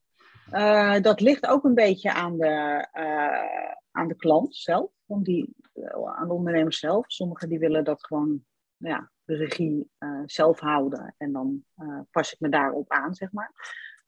[0.51, 5.23] Ja, uh, dat ligt ook een beetje aan de, uh, aan de klant zelf, van
[5.23, 7.05] die, uh, aan de ondernemers zelf.
[7.07, 8.43] Sommigen die willen dat gewoon
[8.77, 9.91] ja, de regie
[10.25, 11.63] zelf houden en dan
[12.11, 13.51] pas ik me daarop aan, zeg maar.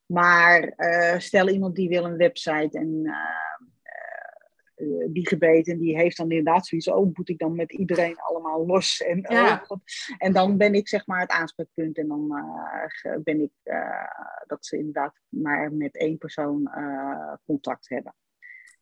[0.05, 0.73] Maar
[1.17, 3.15] stel iemand die wil een website en
[4.75, 5.73] uh, die gebeten.
[5.73, 9.01] En die heeft dan inderdaad zoiets, oh, moet ik dan met iedereen allemaal los?
[9.01, 9.61] En, oh,
[10.17, 11.97] en dan ben ik zeg maar het aanspreekpunt.
[11.97, 12.31] En dan
[13.03, 14.03] uh, ben ik uh,
[14.47, 16.69] dat ze inderdaad maar met één persoon
[17.45, 18.15] contact hebben.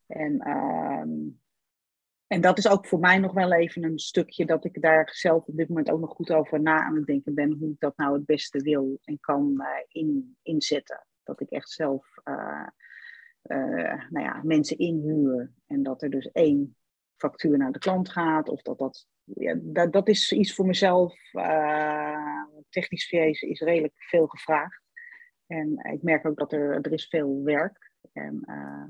[0.06, 1.10] En, ehm,
[2.26, 5.46] en dat is ook voor mij nog wel even een stukje dat ik daar zelf
[5.46, 7.56] op dit moment ook nog goed over na aan het denken ben.
[7.58, 11.06] Hoe ik dat nou het beste wil en kan in, inzetten.
[11.22, 12.06] Dat ik echt zelf
[13.44, 16.76] uh, nou ja, mensen inhuren en dat er dus één
[17.16, 18.48] factuur naar de klant gaat.
[18.48, 21.14] Of dat dat, ja, dat, dat is iets voor mezelf.
[21.32, 24.82] Uh, technisch VS is redelijk veel gevraagd.
[25.46, 27.92] En ik merk ook dat er, er is veel werk.
[28.12, 28.84] En uh,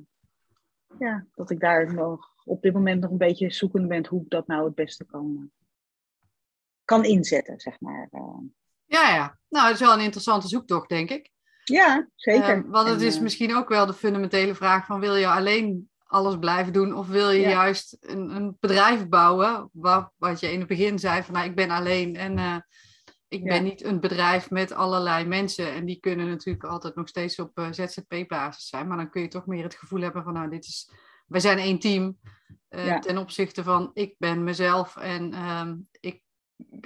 [0.98, 4.30] ja, dat ik daar nog op dit moment nog een beetje zoekende ben hoe ik
[4.30, 5.50] dat nou het beste kan,
[6.84, 8.08] kan inzetten, zeg maar.
[8.84, 9.38] Ja, ja.
[9.48, 11.32] Nou, het is wel een interessante zoektocht, denk ik.
[11.64, 12.56] Ja, zeker.
[12.56, 15.88] Uh, want het is eh, misschien ook wel de fundamentele vraag van wil je alleen
[16.04, 16.94] alles blijven doen?
[16.94, 21.22] Of wil je juist een, een, bedrijf bouwen, wat, wat je in het begin zei
[21.22, 22.56] van nou ik ben alleen en uh,
[23.28, 25.72] ik ben niet een bedrijf met allerlei mensen.
[25.72, 29.28] En die kunnen natuurlijk altijd nog steeds op uh, ZZP-basis zijn, maar dan kun je
[29.28, 30.90] toch meer het gevoel hebben van nou dit is,
[31.26, 32.18] wij zijn één team
[33.00, 36.23] ten opzichte van ik ben mezelf en ehm, ik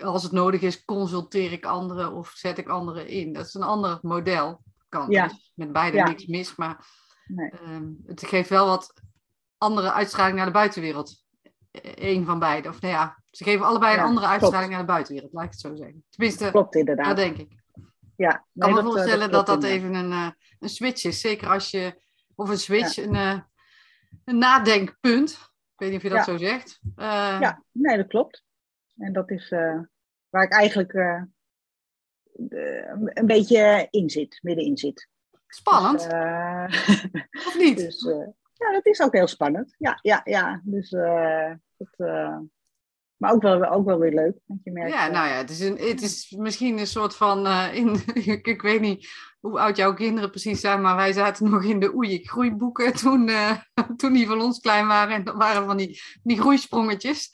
[0.02, 3.32] als het nodig is, consulteer ik anderen of zet ik anderen in.
[3.32, 5.10] Dat is een ander model kan.
[5.10, 5.26] Ja.
[5.26, 6.86] Dus met beide niks mis, maar
[7.26, 7.52] nee.
[7.66, 8.92] um, het geeft wel wat
[9.58, 11.26] andere uitstraling naar de buitenwereld.
[11.82, 12.68] Eén van beide.
[12.68, 15.60] Of nou ja, ze geven allebei een andere uitstraling naar de buitenwereld, laat ik het
[15.60, 16.04] zo zeggen.
[16.10, 17.06] Tenminste, klopt inderdaad.
[17.06, 17.52] Dat denk ik.
[18.16, 18.34] ja.
[18.34, 21.20] Ik kan me dat, eh, voorstellen dat dat, even een, eh, een switch is.
[21.20, 22.00] Zeker als je,
[22.34, 23.38] of een switch, een, eh,
[24.24, 25.30] een nadenkpunt.
[25.30, 26.80] Ik weet niet of je dat zo zegt.
[26.96, 28.46] Ja, nee, dat klopt.
[28.98, 29.80] En dat is eh,
[30.28, 31.22] waar ik eigenlijk eh,
[32.32, 35.08] de- een beetje in zit, middenin zit.
[35.46, 36.66] Spannend, Dus, eh,
[37.46, 37.76] of niet?
[37.76, 38.02] dus
[38.54, 39.74] ja, dat is ook heel spannend.
[39.78, 40.60] Ja, ja, ja.
[40.64, 40.90] Dus,
[41.76, 42.08] dat,
[43.16, 44.38] maar ook wel, ook wel weer leuk.
[44.46, 47.46] Want je merkt, Ja, nou ja, het is, een, het is misschien een soort van.
[47.72, 48.00] in,
[48.42, 49.08] ik, weet niet
[49.40, 53.30] hoe oud jouw kinderen precies zijn, maar wij zaten nog in de oei, groeiboeken toen,
[53.96, 55.14] toen die van ons klein waren.
[55.14, 57.30] En dat waren van die, die groeisprongetjes.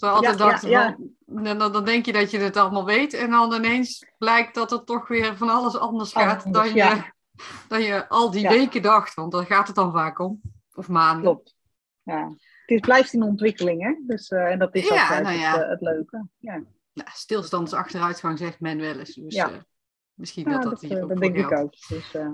[0.00, 3.12] Dus altijd Ja, ja, dan, dan denk je dat je het allemaal weet.
[3.14, 7.02] En dan ineens blijkt dat het toch weer van alles anders gaat dan, je,
[7.68, 9.14] dan je al die weken dacht.
[9.14, 10.40] Want daar gaat het dan vaak om.
[10.74, 11.22] Of maanden.
[11.22, 11.56] klopt.
[12.02, 12.28] Ja.
[12.28, 13.94] Het is, blijft in ontwikkeling, hè?
[14.06, 16.26] Dus, eh, en dat is Ja, altijd nou het, eh, het leuke.
[16.38, 16.62] Ja,
[17.12, 19.14] stilstand is achteruitgang, zegt men wel eens.
[19.14, 19.50] Dus Ja.
[19.50, 19.56] eh,
[20.14, 21.74] misschien dat dat, dat hier eh, ook dat denk ik ook.
[21.88, 22.28] Dus, eh,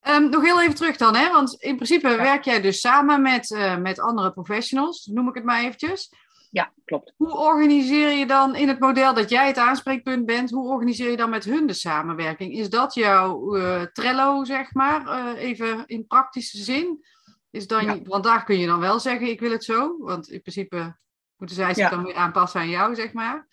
[0.00, 1.32] Ehm, nog heel even terug dan, hè?
[1.32, 2.16] want in principe Ja.
[2.16, 6.12] werk jij dus samen met, eh, met andere professionals, noem ik het maar eventjes.
[6.50, 7.12] Ja, klopt.
[7.16, 11.16] Hoe organiseer je dan in het model dat jij het aanspreekpunt bent, hoe organiseer je
[11.16, 12.52] dan met hun de samenwerking?
[12.52, 17.04] Is dat jouw eh, Trello, zeg maar, eh, even in praktische zin?
[17.50, 18.02] Is dan Ja.
[18.02, 20.96] want daar kun je dan wel zeggen, ik wil het zo, want in principe
[21.36, 21.90] moeten zij zich Ja.
[21.90, 23.46] dan weer aanpassen aan jou, zeg maar.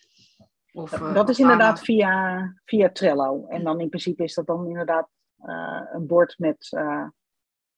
[0.73, 3.45] Of, eh, dat of is inderdaad via, via Trello.
[3.47, 7.08] En dan in principe is dat dan inderdaad eh, een bord met, eh,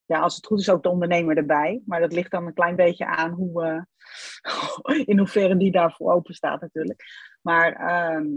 [0.08, 1.82] ja, als het goed is ook de ondernemer erbij.
[1.86, 6.34] Maar dat ligt dan een klein beetje aan hoe, eh, in hoeverre die daarvoor open
[6.34, 7.04] staat natuurlijk.
[7.42, 8.28] Maar ehm,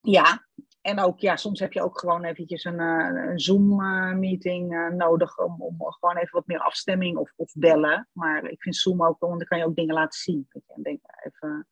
[0.00, 0.46] ja,
[0.80, 5.38] en ook ja, soms heb je ook gewoon eventjes een, eh, een Zoom-meeting eh, nodig
[5.38, 8.08] om, om gewoon even wat meer afstemming of, of bellen.
[8.12, 10.48] Maar ik vind Zoom ook, want dan kan je ook dingen laten zien.
[10.82, 11.68] Denk even,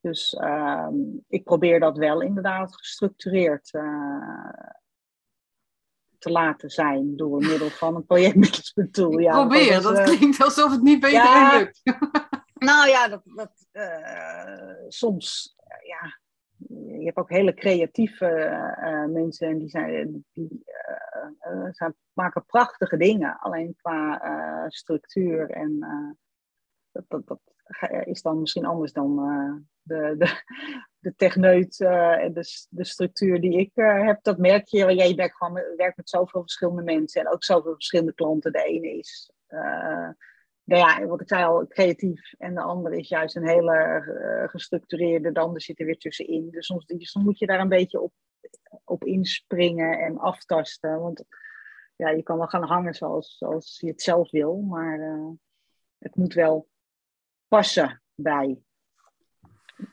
[0.00, 0.94] dus ehm,
[1.28, 3.70] ik probeer dat wel inderdaad gestructureerd
[6.18, 9.18] te laten zijn door middel van een projectmanagement tool.
[9.18, 11.26] Ja, Probeer, dat eh, klinkt alsof het niet bij Ja.
[11.26, 11.80] iedereen lukt.
[12.68, 16.18] nou ja, dat, dat, eh, soms, eh, ja,
[16.98, 18.26] je hebt ook hele creatieve
[19.12, 20.64] mensen en die, zijn, die
[21.70, 23.38] zijn, maken prachtige dingen.
[23.38, 24.20] Alleen qua
[24.68, 25.78] structuur en
[26.92, 27.40] dat, dat,
[28.04, 29.14] is dan misschien anders dan
[29.86, 30.42] de, de,
[30.98, 34.22] de techneut eh, en de, de structuur die ik eh, heb.
[34.22, 37.72] Dat merk je, want jij werkt, gewoon, werkt met zoveel verschillende mensen en ook zoveel
[37.72, 38.52] verschillende klanten.
[38.52, 40.08] De ene is eh,
[40.64, 42.32] nou ja, wat ik zei al, creatief.
[42.38, 45.32] En de andere is juist een hele gestructureerde.
[45.32, 46.50] De ander zit er weer tussenin.
[46.50, 48.12] Dus soms, soms moet je daar een beetje op,
[48.84, 51.00] op inspringen en aftasten.
[51.00, 51.24] Want
[51.96, 54.60] ja, je kan wel gaan hangen zoals, zoals je het zelf wil.
[54.60, 54.98] Maar
[55.98, 56.68] het moet wel
[57.48, 58.65] passen bij.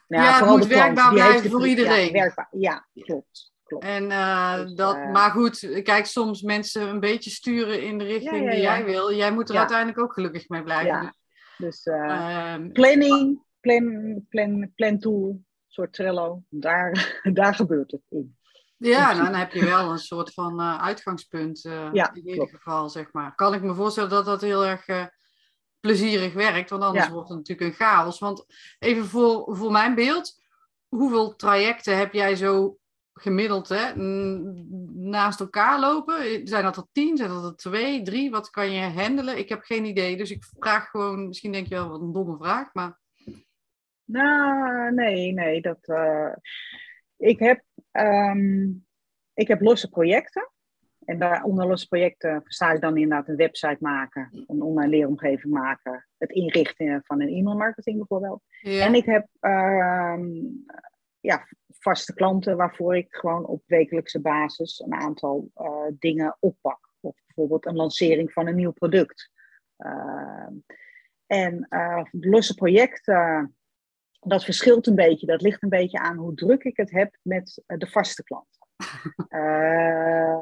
[0.07, 2.11] Nou Ja, het moet werkbaar blijven voor ja, iedereen.
[2.11, 2.47] werkbaar.
[2.51, 3.51] Ja, klopt.
[3.63, 3.83] klopt.
[3.85, 8.03] En, eh, Dus, dat, eh, maar goed, kijk, soms mensen een beetje sturen in de
[8.03, 9.13] richting Ja, die jij wil.
[9.13, 11.15] Jij moet er uiteindelijk ook gelukkig mee blijven.
[11.57, 18.37] Dus eh, Ehm, planning, plan, plan, plan tool, soort Trello, daar, daar gebeurt het in.
[18.77, 22.51] ja, nou, dan heb je wel een soort van uitgangspunt Ja, in ieder klopt.
[22.51, 23.35] geval, zeg maar.
[23.35, 24.85] Kan ik me voorstellen dat dat heel erg
[25.83, 27.11] plezierig werkt, want anders Ja.
[27.11, 28.19] wordt het natuurlijk een chaos.
[28.19, 28.45] Want
[28.79, 30.41] even voor, voor mijn beeld,
[30.87, 32.77] hoeveel trajecten heb jij zo
[33.13, 33.95] gemiddeld hè,
[34.93, 36.47] naast elkaar lopen?
[36.47, 37.17] Zijn dat er tien?
[37.17, 38.31] Zijn dat er twee, drie?
[38.31, 39.37] Wat kan je handelen?
[39.37, 42.37] Ik heb geen idee, dus ik vraag gewoon, misschien denk je wel wat een domme
[42.37, 42.99] vraag, maar
[44.05, 45.61] Nou, nee, nee.
[45.61, 46.33] Dat, eh,
[47.17, 48.67] ik, heb, ehm,
[49.33, 50.51] ik heb losse projecten.
[51.05, 55.53] En daar onder losse projecten versta ik dan inderdaad een website maken, een online leeromgeving
[55.53, 58.41] maken, het inrichten van een e-mailmarketing bijvoorbeeld.
[58.59, 58.85] ja.
[58.85, 60.25] En ik heb ehm,
[61.19, 66.93] ja, vaste klanten waarvoor ik gewoon op wekelijkse basis een aantal eh, dingen oppak.
[66.99, 69.31] Of bijvoorbeeld een lancering van een nieuw product.
[69.77, 70.53] Ehm,
[71.27, 73.55] en eh, losse projecten,
[74.19, 75.25] dat verschilt een beetje.
[75.25, 78.61] Dat ligt een beetje aan hoe druk ik het heb met eh, de vaste klanten.
[79.27, 80.41] Eh,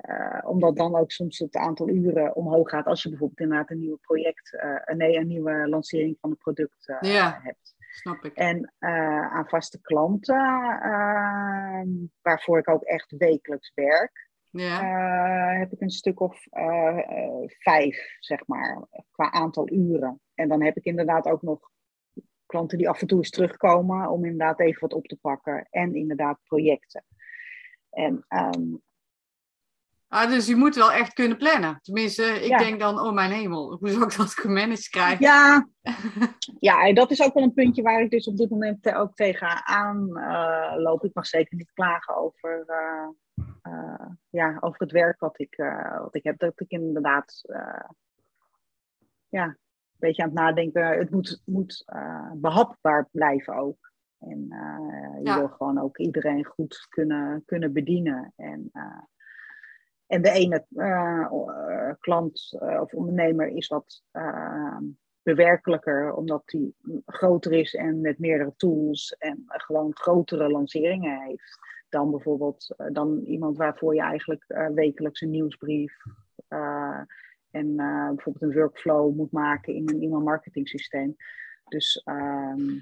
[0.00, 3.78] eh, omdat dan ook soms het aantal uren omhoog gaat als je bijvoorbeeld inderdaad een
[3.78, 7.40] nieuw project, eh, nee, een nieuwe lancering van een product eh, Ja.
[7.42, 7.76] hebt.
[7.90, 8.34] snap ik.
[8.34, 10.36] En aan vaste klanten,
[10.82, 11.82] eh,
[12.22, 14.82] waarvoor ik ook echt wekelijks werk, Ja.
[15.58, 16.46] heb ik een stuk of
[17.46, 20.20] vijf, zeg maar, qua aantal uren.
[20.34, 21.70] En dan heb ik inderdaad ook nog
[22.46, 25.66] klanten die af en toe eens terugkomen om inderdaad even wat op te pakken.
[25.70, 27.04] En inderdaad projecten.
[27.90, 28.74] En ehm,
[30.08, 31.78] Ah, dus je moet wel echt kunnen plannen.
[31.82, 35.24] Tenminste, ik denk dan, oh mijn hemel, hoe zou ik dat gemanaged krijgen?
[35.24, 35.68] Ja.
[36.68, 39.14] ja, en dat is ook wel een puntje waar ik dus op dit moment ook
[39.14, 41.04] tegenaan uh, loop.
[41.04, 43.08] Ik mag zeker niet klagen over, uh,
[43.72, 45.56] uh, ja, over het werk wat ik,
[45.98, 46.38] wat ik heb.
[46.38, 47.42] Dat ik inderdaad
[49.28, 49.56] ja, een
[49.98, 50.98] beetje aan het nadenken.
[50.98, 51.84] Het moet, moet
[52.34, 53.92] behapbaar blijven ook.
[54.18, 54.46] En
[55.22, 58.32] je wil gewoon ook iedereen goed kunnen, kunnen bedienen.
[58.36, 58.70] En
[60.08, 64.02] en de ene uh, klant uh, of ondernemer is wat
[65.22, 66.74] bewerkelijker, omdat die
[67.06, 71.58] groter is en met meerdere tools en gewoon grotere lanceringen heeft.
[71.88, 74.44] Dan bijvoorbeeld dan iemand waarvoor je eigenlijk
[74.74, 75.96] wekelijks een nieuwsbrief
[77.50, 77.76] en
[78.14, 81.16] bijvoorbeeld een workflow moet maken in een e-mail marketing systeem.
[81.64, 82.78] Dus ehm,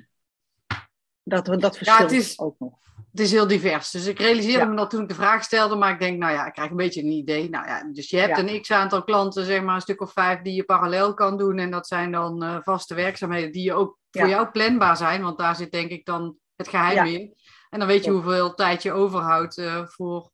[1.23, 2.39] dat, dat verschilt ja, is...
[2.39, 2.79] ook nog
[3.17, 3.91] het is heel divers.
[3.91, 6.47] Dus ik realiseerde me dat toen ik de vraag stelde, maar ik denk, nou ja,
[6.47, 7.49] ik krijg een beetje een idee.
[7.49, 10.55] Nou ja, dus je hebt een x-aantal klanten, zeg maar een stuk of vijf, die
[10.55, 11.59] je parallel kan doen.
[11.59, 15.39] En dat zijn dan uh, vaste werkzaamheden die je ook voor jou planbaar zijn, want
[15.39, 17.35] daar zit denk ik dan het geheim in.
[17.71, 20.31] En dan weet je hoeveel tijd je overhoudt uh, voor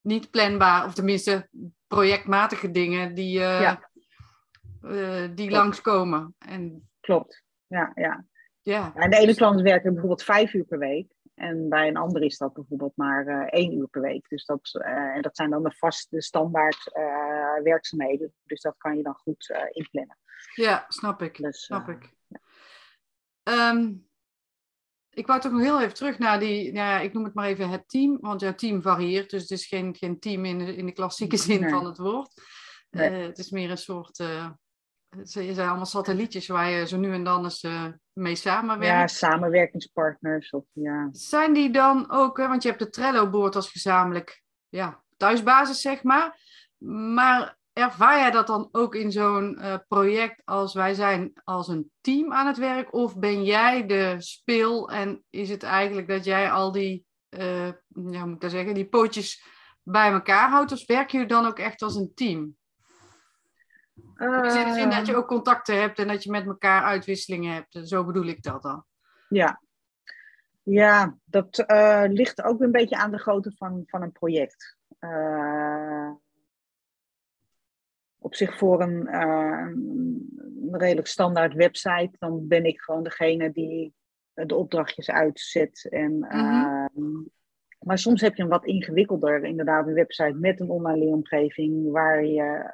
[0.00, 1.48] niet planbaar, of tenminste
[1.86, 3.74] projectmatige dingen die, uh,
[5.34, 6.34] die langskomen.
[6.38, 6.88] En...
[7.00, 8.24] Klopt, ja, ja.
[8.62, 8.92] Ja.
[8.94, 11.13] En de ene klant werkt bijvoorbeeld vijf uur per week.
[11.34, 14.28] En bij een ander is dat bijvoorbeeld maar uh, één uur per week.
[14.28, 18.32] Dus dat, uh, en dat zijn dan de vaste standaard uh, werkzaamheden.
[18.44, 20.18] Dus dat kan je dan goed inplannen.
[20.54, 21.36] Ja, snap ik.
[21.36, 22.14] Dus, snap ik.
[22.26, 23.70] Ja.
[23.70, 24.08] Um,
[25.10, 27.46] ik wou toch nog heel even terug naar die, nou ja, ik noem het maar
[27.46, 28.18] even het team.
[28.20, 31.36] Want jouw team varieert, dus het is geen, geen team in de, in de klassieke
[31.36, 32.42] zin van het woord.
[32.90, 33.10] Nee.
[33.10, 34.18] het is meer een soort
[35.16, 38.86] het zijn allemaal satellietjes waar je zo nu en dan eens uh, mee samenwerkt.
[38.86, 40.50] Ja, samenwerkingspartners.
[40.50, 41.08] Of, ja.
[41.12, 46.40] Zijn die dan ook, want je hebt de Trello-board als gezamenlijk ja, thuisbasis, zeg maar.
[47.14, 51.90] Maar ervaar jij dat dan ook in zo'n uh, project als wij zijn als een
[52.00, 52.94] team aan het werk?
[52.94, 58.24] Of ben jij de speel en is het eigenlijk dat jij al die, uh, ja,
[58.24, 59.44] moet ik dat zeggen, die pootjes
[59.82, 60.72] bij elkaar houdt?
[60.72, 62.56] Of werk je dan ook echt als een team?
[64.18, 67.88] In de zin dat je ook contacten hebt en dat je met elkaar uitwisselingen hebt.
[67.88, 68.84] Zo bedoel ik dat dan.
[69.28, 69.60] Ja,
[70.62, 74.76] ja dat uh, ligt ook een beetje aan de grootte van, van een project.
[75.00, 76.10] Uh,
[78.18, 83.94] op zich voor een, uh, een, redelijk standaard website, dan ben ik gewoon degene die
[84.34, 85.86] de opdrachtjes uitzet.
[85.90, 87.32] En, mm
[87.78, 92.24] Maar soms heb je een wat ingewikkelder, inderdaad, een website met een online omgeving waar
[92.24, 92.70] je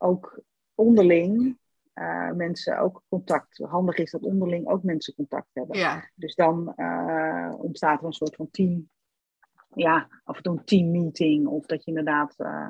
[0.00, 0.42] ook
[0.74, 1.58] onderling
[1.94, 3.58] uh, mensen ook contact.
[3.58, 5.78] Handig is dat onderling ook mensen contact hebben.
[5.78, 6.10] Ja.
[6.14, 8.88] Dus dan uh, ontstaat er een soort van team.
[9.74, 11.46] Ja, af en toe een teammeeting.
[11.46, 12.68] Of dat je inderdaad uh,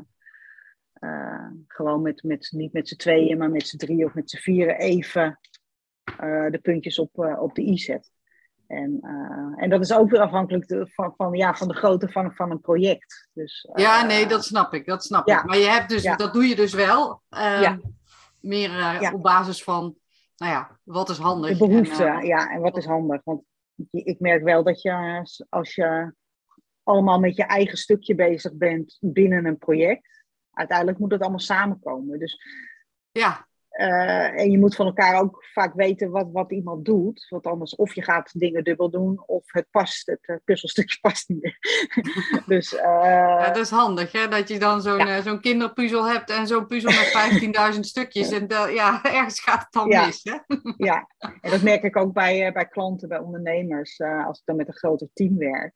[1.67, 4.79] gewoon met, met, niet met z'n tweeën, maar met z'n drieën of met z'n vieren
[4.79, 5.39] even
[6.51, 8.13] de puntjes op, op de i zet.
[8.71, 12.35] En, uh, en dat is ook weer afhankelijk van, van, ja, van de grootte van,
[12.35, 13.29] van een project.
[13.33, 14.87] Dus, uh, ja, nee, dat snap ik.
[14.87, 15.39] Dat snap ja.
[15.39, 15.45] ik.
[15.45, 16.17] Maar je hebt dus, ja.
[16.17, 17.23] dat doe je dus wel.
[17.31, 17.81] Uh, ja.
[18.41, 19.97] Meer uh, op basis van,
[20.37, 21.59] nou ja, wat is handig?
[21.59, 22.51] De behoefte, en, ja.
[22.51, 23.21] En wat is handig?
[23.25, 23.43] Want
[23.91, 26.15] ik merk wel dat je, als je
[26.83, 32.19] allemaal met je eigen stukje bezig bent binnen een project, uiteindelijk moet het allemaal samenkomen.
[32.19, 32.43] Dus
[33.11, 33.49] ja.
[33.81, 37.27] Uh, en je moet van elkaar ook vaak weten wat, wat iemand doet.
[37.29, 41.29] Want anders of je gaat dingen dubbel doen, of het past, het uh, puzzelstukje past
[41.29, 41.59] niet meer.
[42.57, 44.29] dus, uh, ja, dat is handig, hè?
[44.29, 45.23] Dat je dan zo'n ja.
[45.23, 48.31] zo'n kinderpuzzel hebt en zo'n puzzel met 15.000 stukjes.
[48.31, 50.07] En ja, ergens gaat het dan ja.
[50.07, 50.39] mis, hè?
[50.77, 51.09] ja,
[51.41, 54.01] en dat merk ik ook bij, bij klanten, bij ondernemers.
[54.01, 55.75] als ik dan met een groter team werk.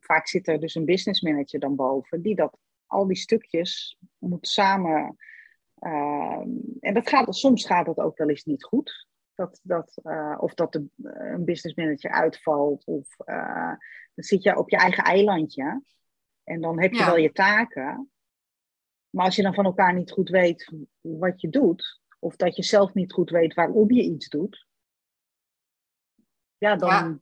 [0.00, 4.48] vaak zit er dus een business manager dan boven, die dat al die stukjes moet
[4.48, 5.16] samen
[5.82, 6.48] Ehm,
[6.80, 9.06] en dat gaat, soms gaat dat ook wel eens niet goed.
[9.34, 12.84] Dat, dat, uh, of dat de, een business manager uitvalt.
[12.84, 13.74] Of uh,
[14.14, 15.82] dan zit je op je eigen eilandje.
[16.44, 17.06] En dan heb je ja.
[17.06, 18.10] wel je taken.
[19.10, 22.00] Maar als je dan van elkaar niet goed weet wat je doet.
[22.18, 24.66] Of dat je zelf niet goed weet waarom je iets doet.
[26.58, 26.88] Ja, dan...
[26.88, 27.18] Ja.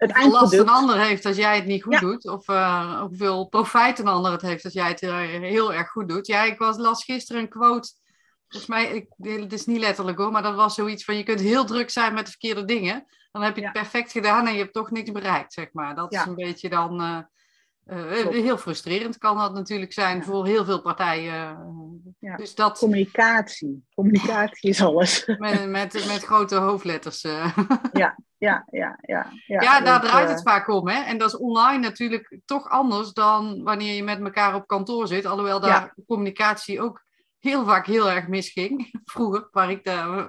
[0.00, 2.00] Het hoeveel last een ander heeft als jij het niet goed ja.
[2.00, 2.28] doet.
[2.28, 6.26] Of uh, hoeveel profijt een ander het heeft als jij het heel erg goed doet.
[6.26, 7.88] Ja, ik was, las gisteren een quote
[8.50, 9.06] Volgens mij, ik,
[9.40, 12.14] het is niet letterlijk hoor, maar dat was zoiets van je kunt heel druk zijn
[12.14, 13.06] met de verkeerde dingen.
[13.32, 15.94] Dan heb je het perfect gedaan en je hebt toch niks bereikt, zeg maar.
[15.94, 17.18] Dat is een beetje dan uh,
[17.86, 20.22] uh, heel frustrerend kan dat natuurlijk zijn ja.
[20.22, 21.58] voor heel veel partijen.
[22.36, 22.78] Dus dat...
[22.78, 23.84] Communicatie.
[23.94, 25.26] Communicatie is alles.
[25.26, 27.20] Met, met, met grote hoofdletters.
[27.92, 29.26] ja, Ja, ja, ja.
[29.46, 30.88] Ja, Ja, daar dus, draait eh, het vaak om.
[30.88, 31.02] Hè?
[31.02, 35.26] En dat is online natuurlijk toch anders dan wanneer je met elkaar op kantoor zit.
[35.26, 37.04] Alhoewel daar communicatie ook
[37.38, 38.90] heel vaak heel erg misging.
[39.12, 40.26] Vroeger, waar ik de,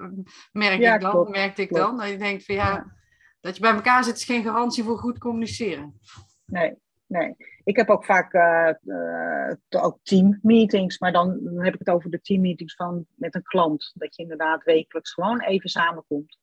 [0.52, 1.84] merkte, Ja, ik dan, klopt, merkte ik klopt.
[1.84, 1.96] dan.
[1.96, 2.96] Dat je denkt van ja,
[3.40, 6.00] dat je bij elkaar zit is geen garantie voor goed communiceren.
[6.44, 6.74] Nee,
[7.06, 7.36] nee.
[7.64, 12.10] Ik heb ook vaak eh, eh, ook teammeetings, maar dan, dan heb ik het over
[12.10, 13.92] de teammeetings van met een klant.
[13.94, 16.38] Dat je inderdaad wekelijks gewoon even samenkomt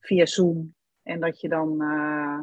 [0.00, 0.74] via Zoom.
[1.04, 2.40] En dat je dan, eh,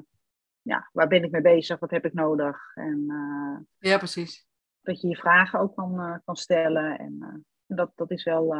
[0.61, 1.79] ja, waar ben ik mee bezig?
[1.79, 2.71] Wat heb ik nodig?
[2.75, 4.47] En eh, Ja, precies.
[4.81, 6.99] dat je je vragen ook kan, eh, kan stellen.
[6.99, 8.55] En dat, dat is wel,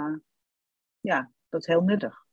[0.99, 2.26] ja, dat is heel nuttig.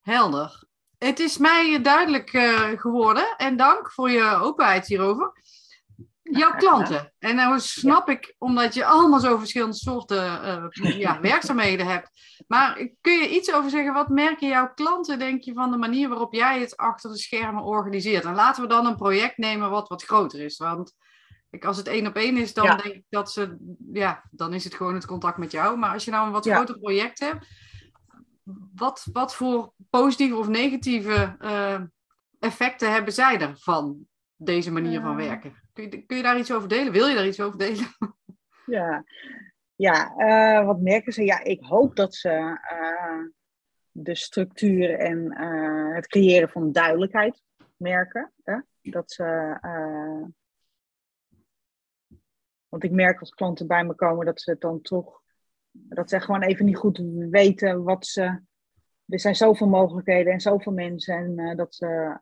[0.00, 0.64] Helder.
[0.98, 2.30] Het is mij duidelijk
[2.80, 5.32] geworden en dank voor je openheid hierover.
[6.22, 7.12] Jouw klanten.
[7.18, 12.10] En nou snap ik, omdat je allemaal zo verschillende soorten eh, ja, werkzaamheden hebt.
[12.46, 13.92] Maar kun je iets over zeggen?
[13.94, 17.62] Wat merken jouw klanten, denk je, van de manier waarop jij het achter de schermen
[17.62, 18.24] organiseert?
[18.24, 20.56] En laten we dan een project nemen wat wat groter is.
[20.58, 20.94] Want
[21.50, 22.76] ik, als het één op één is, dan Ja.
[22.76, 23.56] denk ik dat ze,
[23.92, 25.78] ja, dan is het gewoon het contact met jou.
[25.78, 27.46] Maar als je nou een wat groter project hebt,
[28.74, 31.80] wat, wat voor positieve of negatieve eh,
[32.38, 34.06] effecten hebben zij er van
[34.36, 35.26] deze manier van Eh.
[35.26, 35.61] werken?
[35.72, 36.92] Kun je, daar iets over delen?
[36.92, 37.86] Wil je daar iets over delen?
[38.66, 39.04] Ja,
[39.74, 41.24] ja eh, wat merken ze?
[41.24, 42.28] Ja, ik hoop dat ze
[42.62, 43.24] eh,
[43.90, 47.42] de structuur en eh, het creëren van duidelijkheid
[47.76, 48.32] merken.
[48.42, 48.58] Hè?
[48.82, 49.58] Dat ze.
[52.68, 55.22] want ik merk als klanten bij me komen dat ze het dan toch.
[55.70, 58.40] Dat ze gewoon even niet goed weten wat ze.
[59.06, 61.36] Er zijn zoveel mogelijkheden en zoveel mensen.
[61.36, 62.18] En dat ze.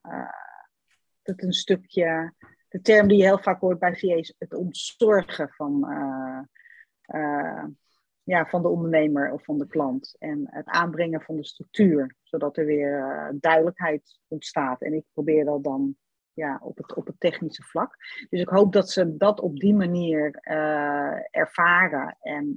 [1.22, 2.34] dat een stukje
[2.70, 6.40] de term die je heel vaak hoort bij VA is het ontzorgen van, eh,
[7.02, 7.64] eh,
[8.22, 10.16] ja, van de ondernemer of van de klant.
[10.18, 14.82] En het aanbrengen van de structuur, zodat er weer eh, duidelijkheid ontstaat.
[14.82, 15.96] En ik probeer dat dan
[16.32, 17.96] ja, op, het, op het technische vlak.
[18.28, 20.30] Dus ik hoop dat ze dat op die manier
[21.30, 22.16] ervaren.
[22.20, 22.56] En,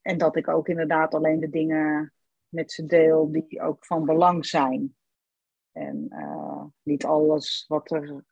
[0.00, 2.12] en dat ik ook inderdaad alleen de dingen
[2.48, 4.96] met ze deel die ook van belang zijn.
[5.76, 8.24] En eh, niet alles wat er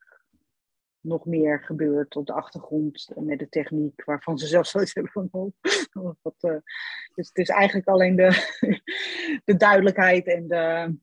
[1.01, 5.28] nog meer gebeurt op de achtergrond met de techniek, waarvan ze zelf zoiets hebben van.
[5.30, 5.53] Oh,
[6.22, 6.57] wat, eh.
[7.14, 8.30] Dus het is eigenlijk alleen de,
[9.45, 10.97] de duidelijkheid en de.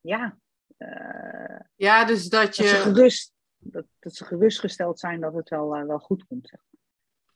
[0.00, 0.38] Ja.
[0.76, 2.68] eh, Ja, dus dat dat, ze je.
[2.68, 6.48] gerust, dat, dat ze gerustgesteld zijn dat het wel, wel goed komt.
[6.48, 6.60] Zeg.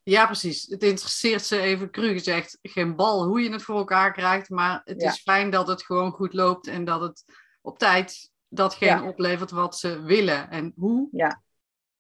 [0.05, 0.67] Ja, precies.
[0.67, 4.49] Het interesseert ze even cru gezegd geen bal hoe je het voor elkaar krijgt.
[4.51, 5.09] Maar het Ja.
[5.11, 7.25] is fijn dat het gewoon goed loopt en dat het
[7.61, 9.09] op tijd datgene Ja.
[9.09, 10.51] oplevert wat ze willen.
[10.51, 11.43] En hoe, Ja,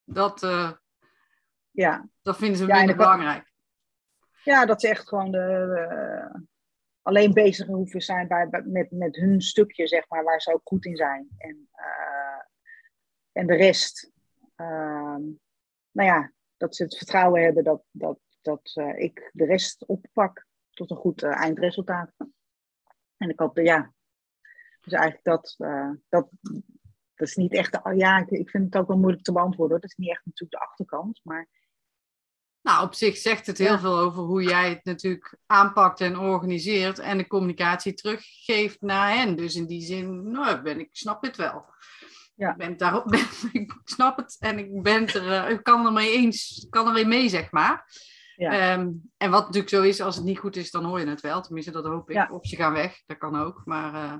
[0.05, 0.72] dat, eh,
[1.70, 2.09] ja.
[2.22, 3.50] dat vinden ze minder belangrijk.
[4.44, 6.44] ja, dat ze echt gewoon de, de-
[7.03, 10.84] alleen bezig hoeven zijn bij, met, met hun stukje, zeg maar, waar ze ook goed
[10.84, 11.28] in zijn.
[11.38, 12.42] En, eh,
[13.32, 14.11] en de rest,
[14.57, 15.20] ehm,
[15.90, 16.32] nou ja,
[16.62, 20.96] dat ze het vertrouwen hebben dat, dat, dat eh, ik de rest oppak tot een
[20.96, 22.12] goed eh, eindresultaat.
[23.16, 23.92] En ik hoop, ja,
[24.80, 26.28] dus eigenlijk dat, eh, dat,
[27.14, 29.70] dat is niet echt, de, ja, ik, ik vind het ook wel moeilijk te beantwoorden.
[29.70, 29.80] hoor.
[29.80, 31.48] Dat is niet echt natuurlijk de achterkant, maar
[32.60, 33.78] Nou, op zich zegt het heel Ja.
[33.78, 39.36] veel over hoe jij het natuurlijk aanpakt en organiseert en de communicatie teruggeeft naar hen.
[39.36, 41.64] Dus in die zin, nou, ben, ik snap het wel.
[42.35, 42.51] Ja.
[42.51, 45.93] Ik, ben daarop, ben, ik snap het en ik ben er, eh, ik kan er
[45.93, 47.85] mee eens, kan er mee mee, zeg maar.
[48.37, 48.51] Ja.
[48.51, 51.20] Ehm, en wat natuurlijk zo is, als het niet goed is, dan hoor je het
[51.20, 51.43] wel.
[51.43, 52.16] Tenminste, dat hoop ik.
[52.16, 52.28] Ja.
[52.33, 53.62] Of ze gaan weg, dat kan ook.
[53.64, 54.14] Maar eh,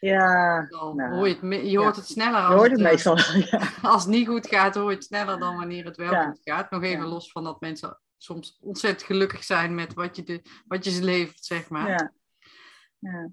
[0.00, 2.00] ja, dan nou, hoor je, het, je hoort ja.
[2.00, 3.14] het sneller je als hoort het eh, meestal.
[3.92, 6.70] Als het niet goed gaat, hoor je het sneller dan wanneer het wel goed gaat.
[6.70, 10.84] Nog even los van dat mensen soms ontzettend gelukkig zijn met wat je, de, wat
[10.84, 11.88] je ze levert, zeg maar.
[11.88, 12.12] Ja.
[12.98, 13.30] Ja.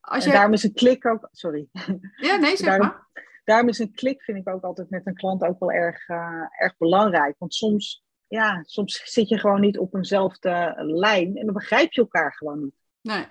[0.00, 1.68] Als En daarom is een klik ook, sorry,
[2.16, 3.04] Ja, nee, zeg daarom- maar.
[3.46, 6.42] Daarom is een klik vind ik ook altijd met een klant ook wel erg, eh,
[6.58, 7.34] erg belangrijk.
[7.38, 12.00] Want soms, ja, soms zit je gewoon niet op eenzelfde lijn en dan begrijp je
[12.00, 12.74] elkaar gewoon niet.
[13.00, 13.26] Nee.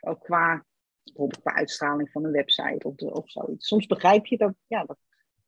[0.00, 0.64] Ook qua,
[1.02, 3.66] bijvoorbeeld qua uitstraling van een website of, of zoiets.
[3.66, 4.98] Soms begrijp je dat, ja, dat,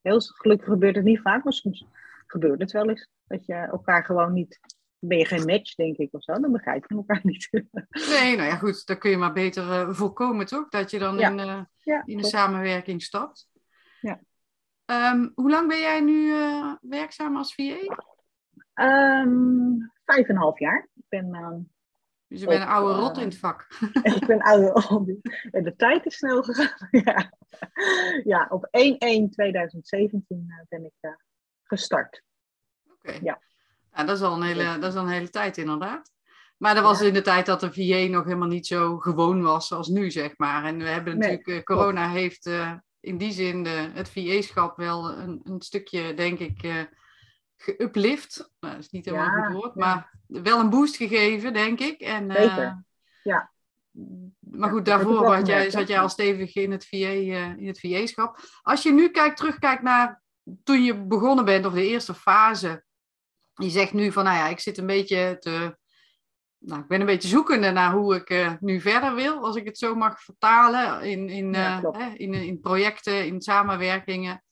[0.02, 1.84] heel gelukkig gebeurt het niet vaak, maar soms
[2.26, 3.08] gebeurt het wel eens.
[3.26, 4.58] Dat je elkaar gewoon niet,
[4.98, 7.48] dan ben je geen match denk ik of zo, dan begrijp je elkaar niet.
[7.90, 8.86] nee, nou ja, goed.
[8.86, 10.68] Dat kun je maar beter eh, voorkomen, toch?
[10.68, 11.30] Dat je dan Ja.
[11.30, 12.26] in, eh, ja, in de klopt.
[12.28, 13.48] samenwerking stapt.
[14.00, 14.20] Ja.
[14.84, 17.96] Ehm, hoe lang ben jij nu eh, werkzaam als VA?
[18.74, 20.88] Ehm, vijf en een half jaar.
[20.94, 21.58] Ik ben, ehm,
[22.26, 23.66] Dus je bent een oude eh, rot in het vak.
[24.20, 25.18] ik ben ouder.
[25.50, 26.88] En de tijd is snel gegaan.
[27.04, 27.32] ja.
[28.24, 28.70] ja, op 1-1-2017
[30.28, 31.18] eh, ben ik
[31.62, 32.22] gestart.
[32.92, 33.18] Oké.
[33.22, 33.40] ja.
[33.92, 36.12] Ja, dat, is al een hele, dat is al een hele tijd inderdaad.
[36.56, 39.66] Maar dat was in de tijd dat de VA nog helemaal niet zo gewoon was
[39.66, 40.64] zoals nu, zeg maar.
[40.64, 42.50] En we hebben natuurlijk, corona heeft
[43.00, 46.82] in die zin de, het VA-schap wel een, een stukje, denk ik, eh
[47.60, 48.50] geuplift.
[48.60, 49.80] Nou, dat is niet helemaal Ja, goed woord, ja.
[49.86, 52.00] maar wel een boost gegeven, denk ik.
[52.00, 52.84] En, eh, Zeker.
[53.22, 53.50] Ja.
[54.38, 57.80] Maar goed, daarvoor was jij, zat jij al stevig in het VA, eh, in het
[57.80, 58.38] VA-schap.
[58.62, 60.22] Als je nu kijkt, terugkijkt naar
[60.62, 62.84] toen je begonnen bent, of de eerste fase.
[63.54, 65.78] Je zegt nu van, nou ja, ik zit een beetje te...
[66.62, 69.64] Nou, ik ben een beetje zoekende naar hoe ik eh, nu verder wil, als ik
[69.64, 74.44] het zo mag vertalen, in, in, Ja, eh, in, in projecten, in samenwerkingen.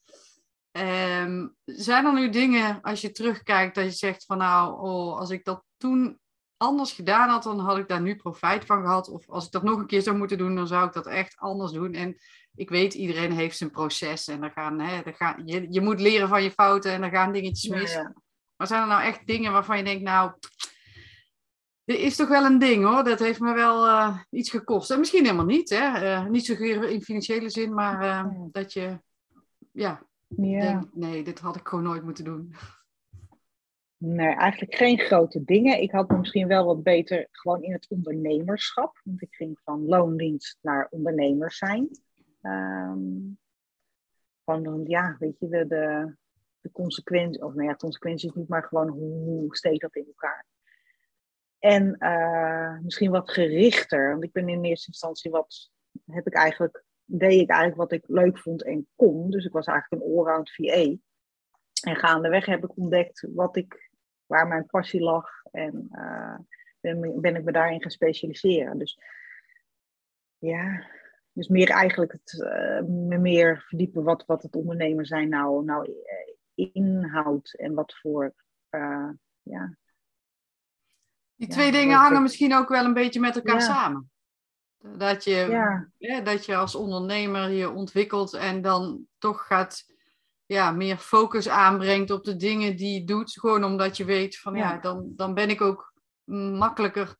[0.71, 5.29] Ehm, zijn er nu dingen, als je terugkijkt, dat je zegt van nou, oh, als
[5.29, 6.19] ik dat toen
[6.57, 9.09] anders gedaan had, dan had ik daar nu profijt van gehad.
[9.09, 11.37] Of als ik dat nog een keer zou moeten doen, dan zou ik dat echt
[11.37, 11.93] anders doen.
[11.93, 12.17] En
[12.55, 15.99] ik weet, iedereen heeft zijn proces en er gaan, hè, er gaan, je, je moet
[15.99, 17.93] leren van je fouten en er gaan dingetjes mis.
[17.93, 18.13] ja.
[18.55, 20.31] Maar zijn er nou echt dingen waarvan je denkt, nou,
[21.97, 24.91] is toch wel een ding hoor, dat heeft me wel eh, iets gekost.
[24.91, 25.97] En misschien helemaal niet, hè?
[25.97, 28.99] Eh, niet zozeer in financiële zin, maar eh, dat je,
[29.71, 30.59] ja, Ja.
[30.59, 32.53] denkt, nee, dit had ik gewoon nooit moeten doen.
[33.97, 35.81] Nee, eigenlijk geen grote dingen.
[35.81, 39.01] Ik had me misschien wel wat beter gewoon in het ondernemerschap.
[39.03, 41.89] Want ik ging van loondienst naar ondernemer zijn.
[42.41, 43.37] Ehm
[44.49, 46.15] van, dan, ja, weet je, de, de,
[46.61, 50.45] de consequenties, of nou ja, consequenties niet, maar gewoon hoe, hoe steekt dat in elkaar.
[51.59, 55.71] En eh, misschien wat gerichter, want ik ben in eerste instantie wat,
[56.05, 59.29] heb ik eigenlijk, deed ik eigenlijk wat ik leuk vond en kon.
[59.29, 60.95] Dus ik was eigenlijk een allround VA.
[61.81, 63.91] En gaandeweg heb ik ontdekt wat ik,
[64.25, 66.37] waar mijn passie lag en eh,
[66.79, 68.77] ben, ben ik me daarin gaan specialiseren.
[68.77, 68.99] Dus
[70.37, 70.87] ja,
[71.31, 75.93] dus meer eigenlijk het, eh, me meer verdiepen wat, wat het ondernemer zijn nou, nou
[76.53, 78.33] inhoudt en wat voor,
[79.41, 79.77] ja,
[81.39, 83.65] Die twee dingen hangen misschien ook wel een beetje met elkaar Ja.
[83.65, 84.11] samen.
[84.97, 89.83] Dat je, ja, hè, dat je als ondernemer je ontwikkelt en dan toch gaat
[90.45, 93.31] ja, meer focus aanbrengt op de dingen die je doet.
[93.39, 95.93] Gewoon omdat je weet van ja, dan, dan ben ik ook
[96.57, 97.15] makkelijker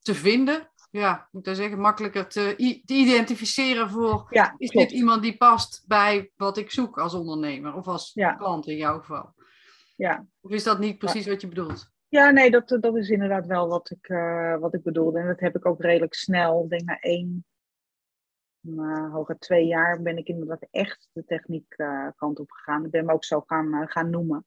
[0.00, 0.70] te vinden.
[0.90, 2.54] Ja, moet ik zeggen, makkelijker te,
[2.84, 7.88] te identificeren voor is dit iemand die past bij wat ik zoek als ondernemer of
[7.88, 9.34] als klant in jouw geval?
[9.96, 10.26] Ja.
[10.40, 11.96] Of is dat niet precies wat je bedoelt?
[12.08, 15.18] Ja, nee, dat, dat is inderdaad wel wat ik, eh, wat ik bedoelde.
[15.18, 16.62] En dat heb ik ook redelijk snel.
[16.64, 17.44] Ik denk na één,
[18.60, 22.84] nou, hoger twee jaar ben ik inderdaad echt de techniek eh, kant op gegaan.
[22.84, 24.44] Ik ben me ook zo gaan, eh, gaan noemen.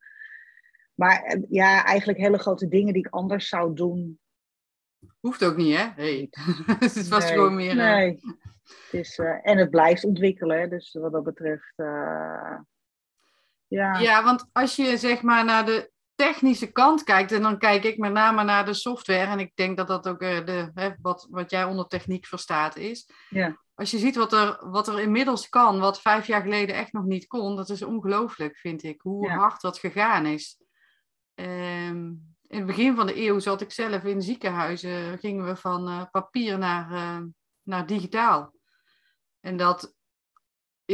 [0.93, 4.19] Maar ja, eigenlijk hele grote dingen die ik anders zou doen.
[5.19, 5.87] Hoeft ook niet, hè?
[5.95, 6.27] Hey.
[6.79, 7.75] het was nee, gewoon meer.
[7.75, 8.19] Nee.
[8.63, 10.69] Het is, en het blijft ontwikkelen.
[10.69, 11.73] Dus wat dat betreft.
[13.67, 13.97] ja.
[13.99, 15.91] Ja, want als je zeg maar naar de
[16.21, 19.77] technische kant kijkt, en dan kijk ik met name naar de software, en ik denk
[19.77, 23.09] dat dat ook eh, de, hè, wat, wat jij onder techniek verstaat is.
[23.29, 23.57] Ja.
[23.75, 27.05] Als je ziet wat er, wat er inmiddels kan, wat vijf jaar geleden echt nog
[27.05, 29.37] niet kon, dat is ongelooflijk, vind ik, hoe Ja.
[29.37, 30.61] hard dat gegaan is.
[31.35, 32.05] Ehm,
[32.47, 36.01] in het begin van de eeuw zat ik zelf in ziekenhuizen, gingen we van eh,
[36.11, 37.23] papier naar, eh,
[37.63, 38.53] naar digitaal.
[39.39, 39.95] En dat,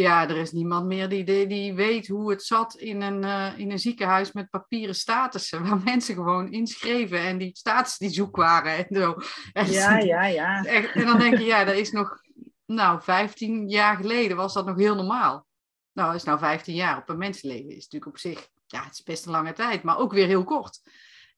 [0.01, 3.53] ja, er is niemand meer die, die, die weet hoe het zat in een, eh,
[3.59, 8.35] in een ziekenhuis met papieren statussen, waar mensen gewoon inschreven en die statussen die zoek
[8.35, 9.15] waren en zo.
[9.53, 10.63] Echt, Ja, ja, ja.
[10.63, 12.21] echt- en dan denk je, ja, dat is nog,
[12.65, 15.45] nou, 15 jaar geleden was dat nog heel normaal.
[15.93, 19.03] Nou, is nou 15 jaar op een mensenleven, is natuurlijk op zich, ja, het is
[19.03, 20.79] best een lange tijd, maar ook weer heel kort.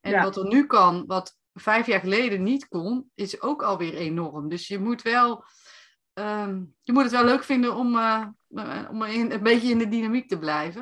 [0.02, 0.24] En Ja.
[0.24, 4.50] wat er nu kan, wat vijf jaar geleden niet kon, is ook alweer enorm.
[4.50, 5.44] Dus je moet wel,
[6.14, 8.26] ehm, je moet het wel leuk vinden om, eh,
[8.90, 10.82] om in, een beetje in de dynamiek te blijven.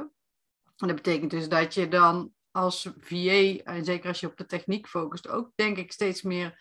[0.78, 4.46] En dat betekent dus dat je dan als VA, en zeker als je op de
[4.46, 6.60] techniek focust, ook denk ik steeds meer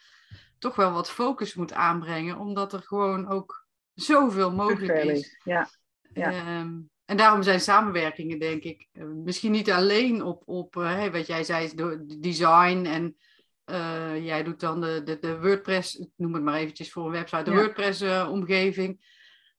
[0.58, 5.40] toch wel wat focus moet aanbrengen, omdat er gewoon ook zoveel mogelijk is.
[5.44, 5.68] Ja,
[6.12, 6.32] Ja.
[6.32, 11.12] Ehm, en daarom zijn samenwerkingen, denk ik, eh, misschien niet alleen op, op eh, hey,
[11.12, 13.16] wat jij zei, door design en
[13.64, 17.42] eh, jij doet dan de, de, de WordPress, noem het maar eventjes voor een website,
[17.42, 17.56] de Ja.
[17.56, 19.14] WordPress-omgeving.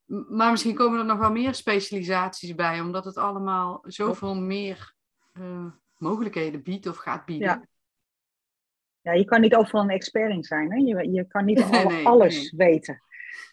[0.07, 4.93] Maar misschien komen er nog wel meer specialisaties bij, omdat het allemaal zoveel meer
[5.33, 5.65] eh,
[5.97, 7.47] mogelijkheden biedt of gaat bieden.
[7.47, 7.67] Ja.
[9.01, 10.71] ja, je kan niet overal een expert in zijn.
[10.71, 10.77] Hè?
[10.77, 13.01] Je, je kan niet Nee, alle- nee, alles weten.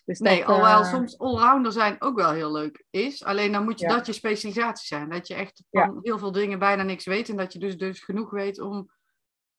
[0.05, 3.24] Dus Nee, dat, alhoewel eh, soms allrounder zijn ook wel heel leuk is.
[3.24, 3.94] Alleen dan moet je Ja.
[3.96, 5.11] dat je specialisatie zijn.
[5.11, 5.86] Dat je echt Ja.
[5.86, 7.28] van heel veel dingen bijna niks weet.
[7.28, 8.90] En dat je dus, dus genoeg weet om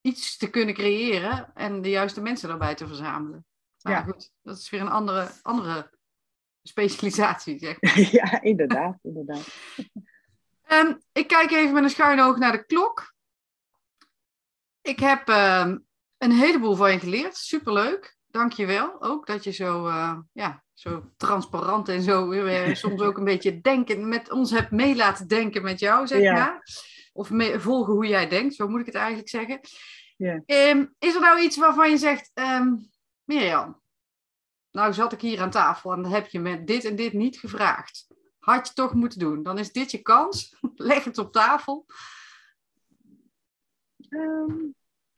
[0.01, 1.51] iets te kunnen creëren.
[1.53, 3.45] En de juiste mensen daarbij te verzamelen.
[3.81, 4.01] Maar Ja.
[4.01, 5.91] goed, dat is weer een andere, andere
[6.68, 7.99] specialisatie, zeg maar.
[8.20, 9.47] ja, inderdaad, inderdaad.
[10.66, 13.13] Ehm, ik kijk even met een schuin oog naar de klok.
[14.82, 15.78] Ik heb ehm,
[16.18, 17.38] een heleboel van je geleerd.
[17.38, 18.18] Superleuk.
[18.28, 19.01] Dank je wel.
[19.01, 23.61] Ook dat je zo, uh, ja, zo transparant en zo uh, soms ook een beetje
[23.61, 26.63] denken, met ons hebt mee laten denken met jou, zeg maar.
[27.13, 29.59] Of mee, volgen hoe jij denkt, zo moet ik het eigenlijk zeggen.
[30.18, 30.41] Ja.
[30.45, 32.32] Um, is er nou iets waarvan je zegt,
[33.24, 33.82] Mirjam,
[34.76, 37.38] nou zat ik hier aan tafel en dan heb je me dit en dit niet
[37.38, 38.07] gevraagd.
[38.39, 39.43] Had je toch moeten doen.
[39.43, 40.57] Dan is dit je kans.
[40.76, 41.86] Leg het op tafel.
[44.09, 44.76] Um,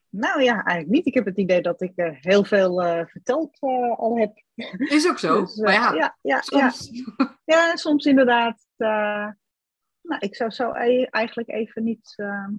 [0.09, 1.05] nou ja, eigenlijk niet.
[1.05, 4.43] Ik heb het idee dat ik uh, heel veel uh, verteld uh, al heb.
[4.77, 5.41] Is ook zo.
[5.41, 6.89] Dus, maar ja, ja, ja, soms.
[6.91, 7.37] Ja.
[7.55, 8.65] ja soms inderdaad.
[8.77, 12.53] nou, ik zou zo e eigenlijk even niet ehm,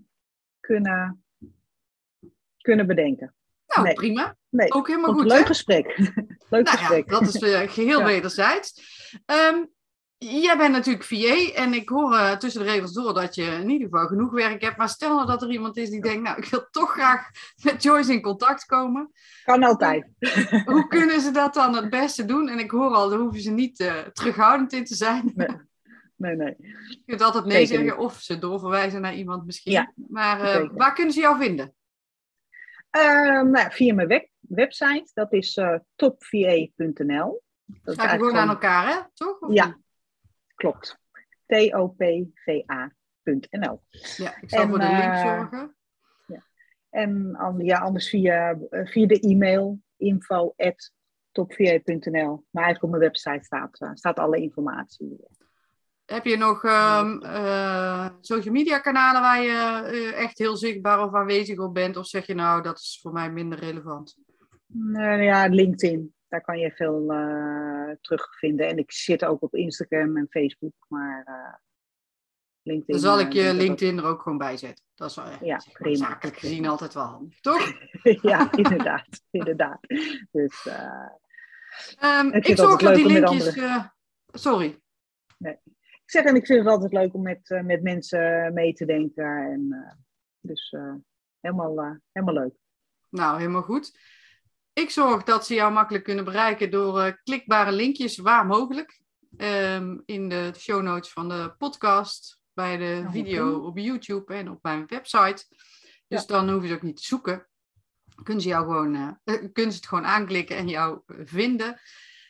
[0.60, 1.24] kunnen,
[2.56, 3.34] kunnen bedenken.
[3.74, 3.94] Nou, nee.
[3.94, 4.36] prima.
[4.48, 4.72] Nee.
[4.72, 5.26] Ook helemaal goed.
[5.26, 5.98] Leuk gesprek.
[6.50, 7.10] leuk nou, gesprek.
[7.10, 8.96] Ja, dat is geheel wederzijds.
[9.26, 9.68] Um,
[10.18, 13.70] Jij bent natuurlijk VA en ik hoor uh, tussen de regels door dat je in
[13.70, 14.76] ieder geval genoeg werk hebt.
[14.76, 17.30] Maar stel nou dat er iemand is die denkt, nou, ik wil toch graag
[17.62, 19.10] met Joyce in contact komen.
[19.44, 20.08] Kan altijd.
[20.64, 22.48] Hoe kunnen ze dat dan het beste doen?
[22.48, 25.32] En ik hoor al, daar hoeven ze niet uh, terughoudend in te zijn.
[25.34, 25.48] Nee,
[26.16, 26.36] nee.
[26.36, 26.54] nee.
[26.88, 29.72] Je kunt altijd nee Zeker zeggen of ze doorverwijzen naar iemand misschien.
[29.72, 31.74] Ja, maar uh, waar kunnen ze jou vinden?
[33.42, 35.60] Nou, via mijn web website, dat is
[35.96, 37.42] topva.nl.
[37.84, 39.00] Schrijf je gewoon aan elkaar, hè?
[39.14, 39.40] Toch?
[39.40, 39.78] Of ja,
[40.54, 40.98] klopt.
[41.46, 43.82] topva.nl.
[44.16, 45.76] Ja, ik zal en, voor de link uh, zorgen.
[46.26, 46.44] Ja.
[46.90, 50.54] En ja, anders via, via de e-mail info
[51.30, 52.46] topva.nl.
[52.50, 55.16] Maar eigenlijk op mijn website staat, staat alle informatie.
[56.08, 61.58] Heb je nog um, uh, social media kanalen waar je echt heel zichtbaar of aanwezig
[61.58, 61.96] op bent?
[61.96, 64.16] Of zeg je nou, dat is voor mij minder relevant?
[65.18, 68.68] ja, LinkedIn daar kan je veel uh, terugvinden.
[68.68, 71.24] En ik zit ook op Instagram en Facebook, maar
[72.62, 73.00] LinkedIn.
[73.00, 74.84] Dan zal ik je LinkedIn er ook gewoon bij zetten.
[74.94, 75.96] Dat is wel ja, prima.
[75.96, 77.72] zakelijk gezien altijd wel handig, toch?
[78.30, 79.22] ja, inderdaad.
[79.30, 79.78] inderdaad.
[80.30, 80.66] Dus,
[82.04, 83.58] um, ik zorg dat die linkjes...
[84.30, 84.78] sorry.
[85.38, 85.58] Nee.
[86.08, 89.24] Ik zeg, en ik vind het altijd leuk om met, met mensen mee te denken.
[89.24, 89.96] En,
[90.40, 90.74] dus
[91.40, 92.54] helemaal, helemaal leuk.
[93.08, 93.98] Nou, helemaal goed.
[94.72, 99.00] Ik zorg dat ze jou makkelijk kunnen bereiken door klikbare linkjes waar mogelijk.
[99.36, 104.62] Um, in de show notes van de podcast, bij de video op YouTube en op
[104.62, 105.44] mijn website.
[106.06, 107.48] Dus dan hoeven ze ook niet te zoeken.
[108.22, 111.80] Kunnen ze, jou gewoon, uh, kunnen ze het gewoon aanklikken en jou vinden.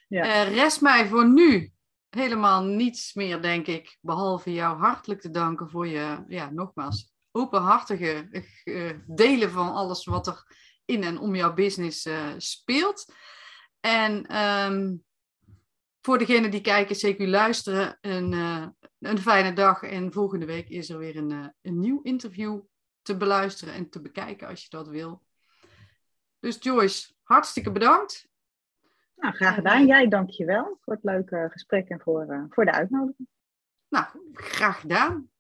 [0.08, 0.42] Ja.
[0.42, 1.72] rest mij voor nu
[2.10, 8.28] helemaal niets meer, denk ik, behalve jou hartelijk te danken voor je, ja, nogmaals, openhartige
[9.06, 10.44] delen van alles wat er
[10.84, 13.12] in en om jouw business uh, speelt.
[13.80, 15.04] En um,
[16.00, 18.66] voor degenen die kijken, zeker luisteren, een, uh,
[18.98, 19.82] een fijne dag.
[19.82, 22.60] En volgende week is er weer een, een nieuw interview
[23.02, 25.22] te beluisteren en te bekijken als je dat wil.
[26.40, 28.28] Dus Joyce, hartstikke bedankt.
[29.18, 29.86] Nou, graag gedaan.
[29.86, 33.28] Jij dank je wel voor het leuke gesprek en voor, voor de uitnodiging.
[33.88, 35.30] Nou, graag gedaan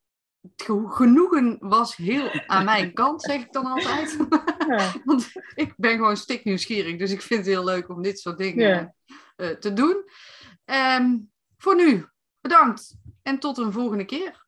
[0.88, 4.16] genoegen was heel aan mijn kant, zeg ik dan altijd.
[5.04, 8.94] Want ik ben gewoon stiknieuwsgierig, dus ik vind het heel leuk om dit soort dingen
[9.36, 10.04] uh, te doen.
[10.64, 12.06] Um, voor nu,
[12.40, 14.46] bedankt en tot een volgende keer.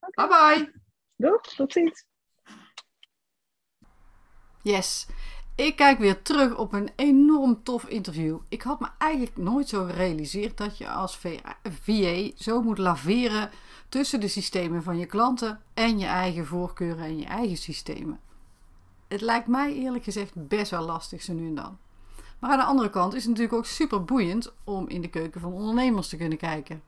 [0.00, 0.28] Okay.
[0.28, 0.80] Bye bye.
[1.16, 2.06] Doeg, tot ziens.
[4.62, 5.06] Yes.
[5.56, 8.38] Ik kijk weer terug op een enorm tof interview.
[8.48, 11.18] Ik had me eigenlijk nooit zo gerealiseerd dat je als
[11.82, 13.50] VA zo moet laveren
[13.88, 18.20] tussen de systemen van je klanten en je eigen voorkeuren en je eigen systemen.
[19.08, 21.78] Het lijkt mij eerlijk gezegd best wel lastig zo nu en dan.
[22.38, 25.40] Maar aan de andere kant is het natuurlijk ook super boeiend om in de keuken
[25.40, 26.82] van ondernemers te kunnen kijken.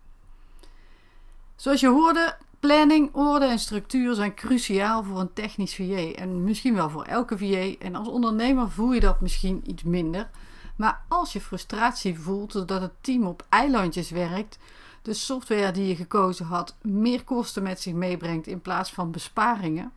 [1.57, 6.75] Zoals je hoorde, planning, orde en structuur zijn cruciaal voor een technisch VA en misschien
[6.75, 7.85] wel voor elke VA.
[7.85, 10.31] En als ondernemer voel je dat misschien iets minder.
[10.77, 14.59] Maar als je frustratie voelt doordat het team op eilandjes werkt,
[15.03, 19.93] de software die je gekozen had meer kosten met zich meebrengt in plaats van besparingen,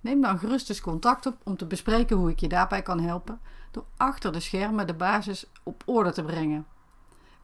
[0.00, 3.40] neem dan gerust eens contact op om te bespreken hoe ik je daarbij kan helpen
[3.70, 6.66] door achter de schermen de basis op orde te brengen.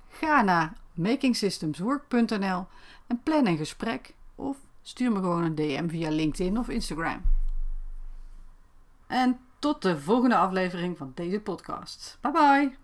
[0.09, 2.67] Ga naar makingsystemswork.nl
[3.07, 7.23] en plan een gesprek of stuur me gewoon een DM via LinkedIn of Instagram.
[9.07, 12.19] En tot de volgende aflevering van deze podcast.
[12.21, 12.84] Bye bye!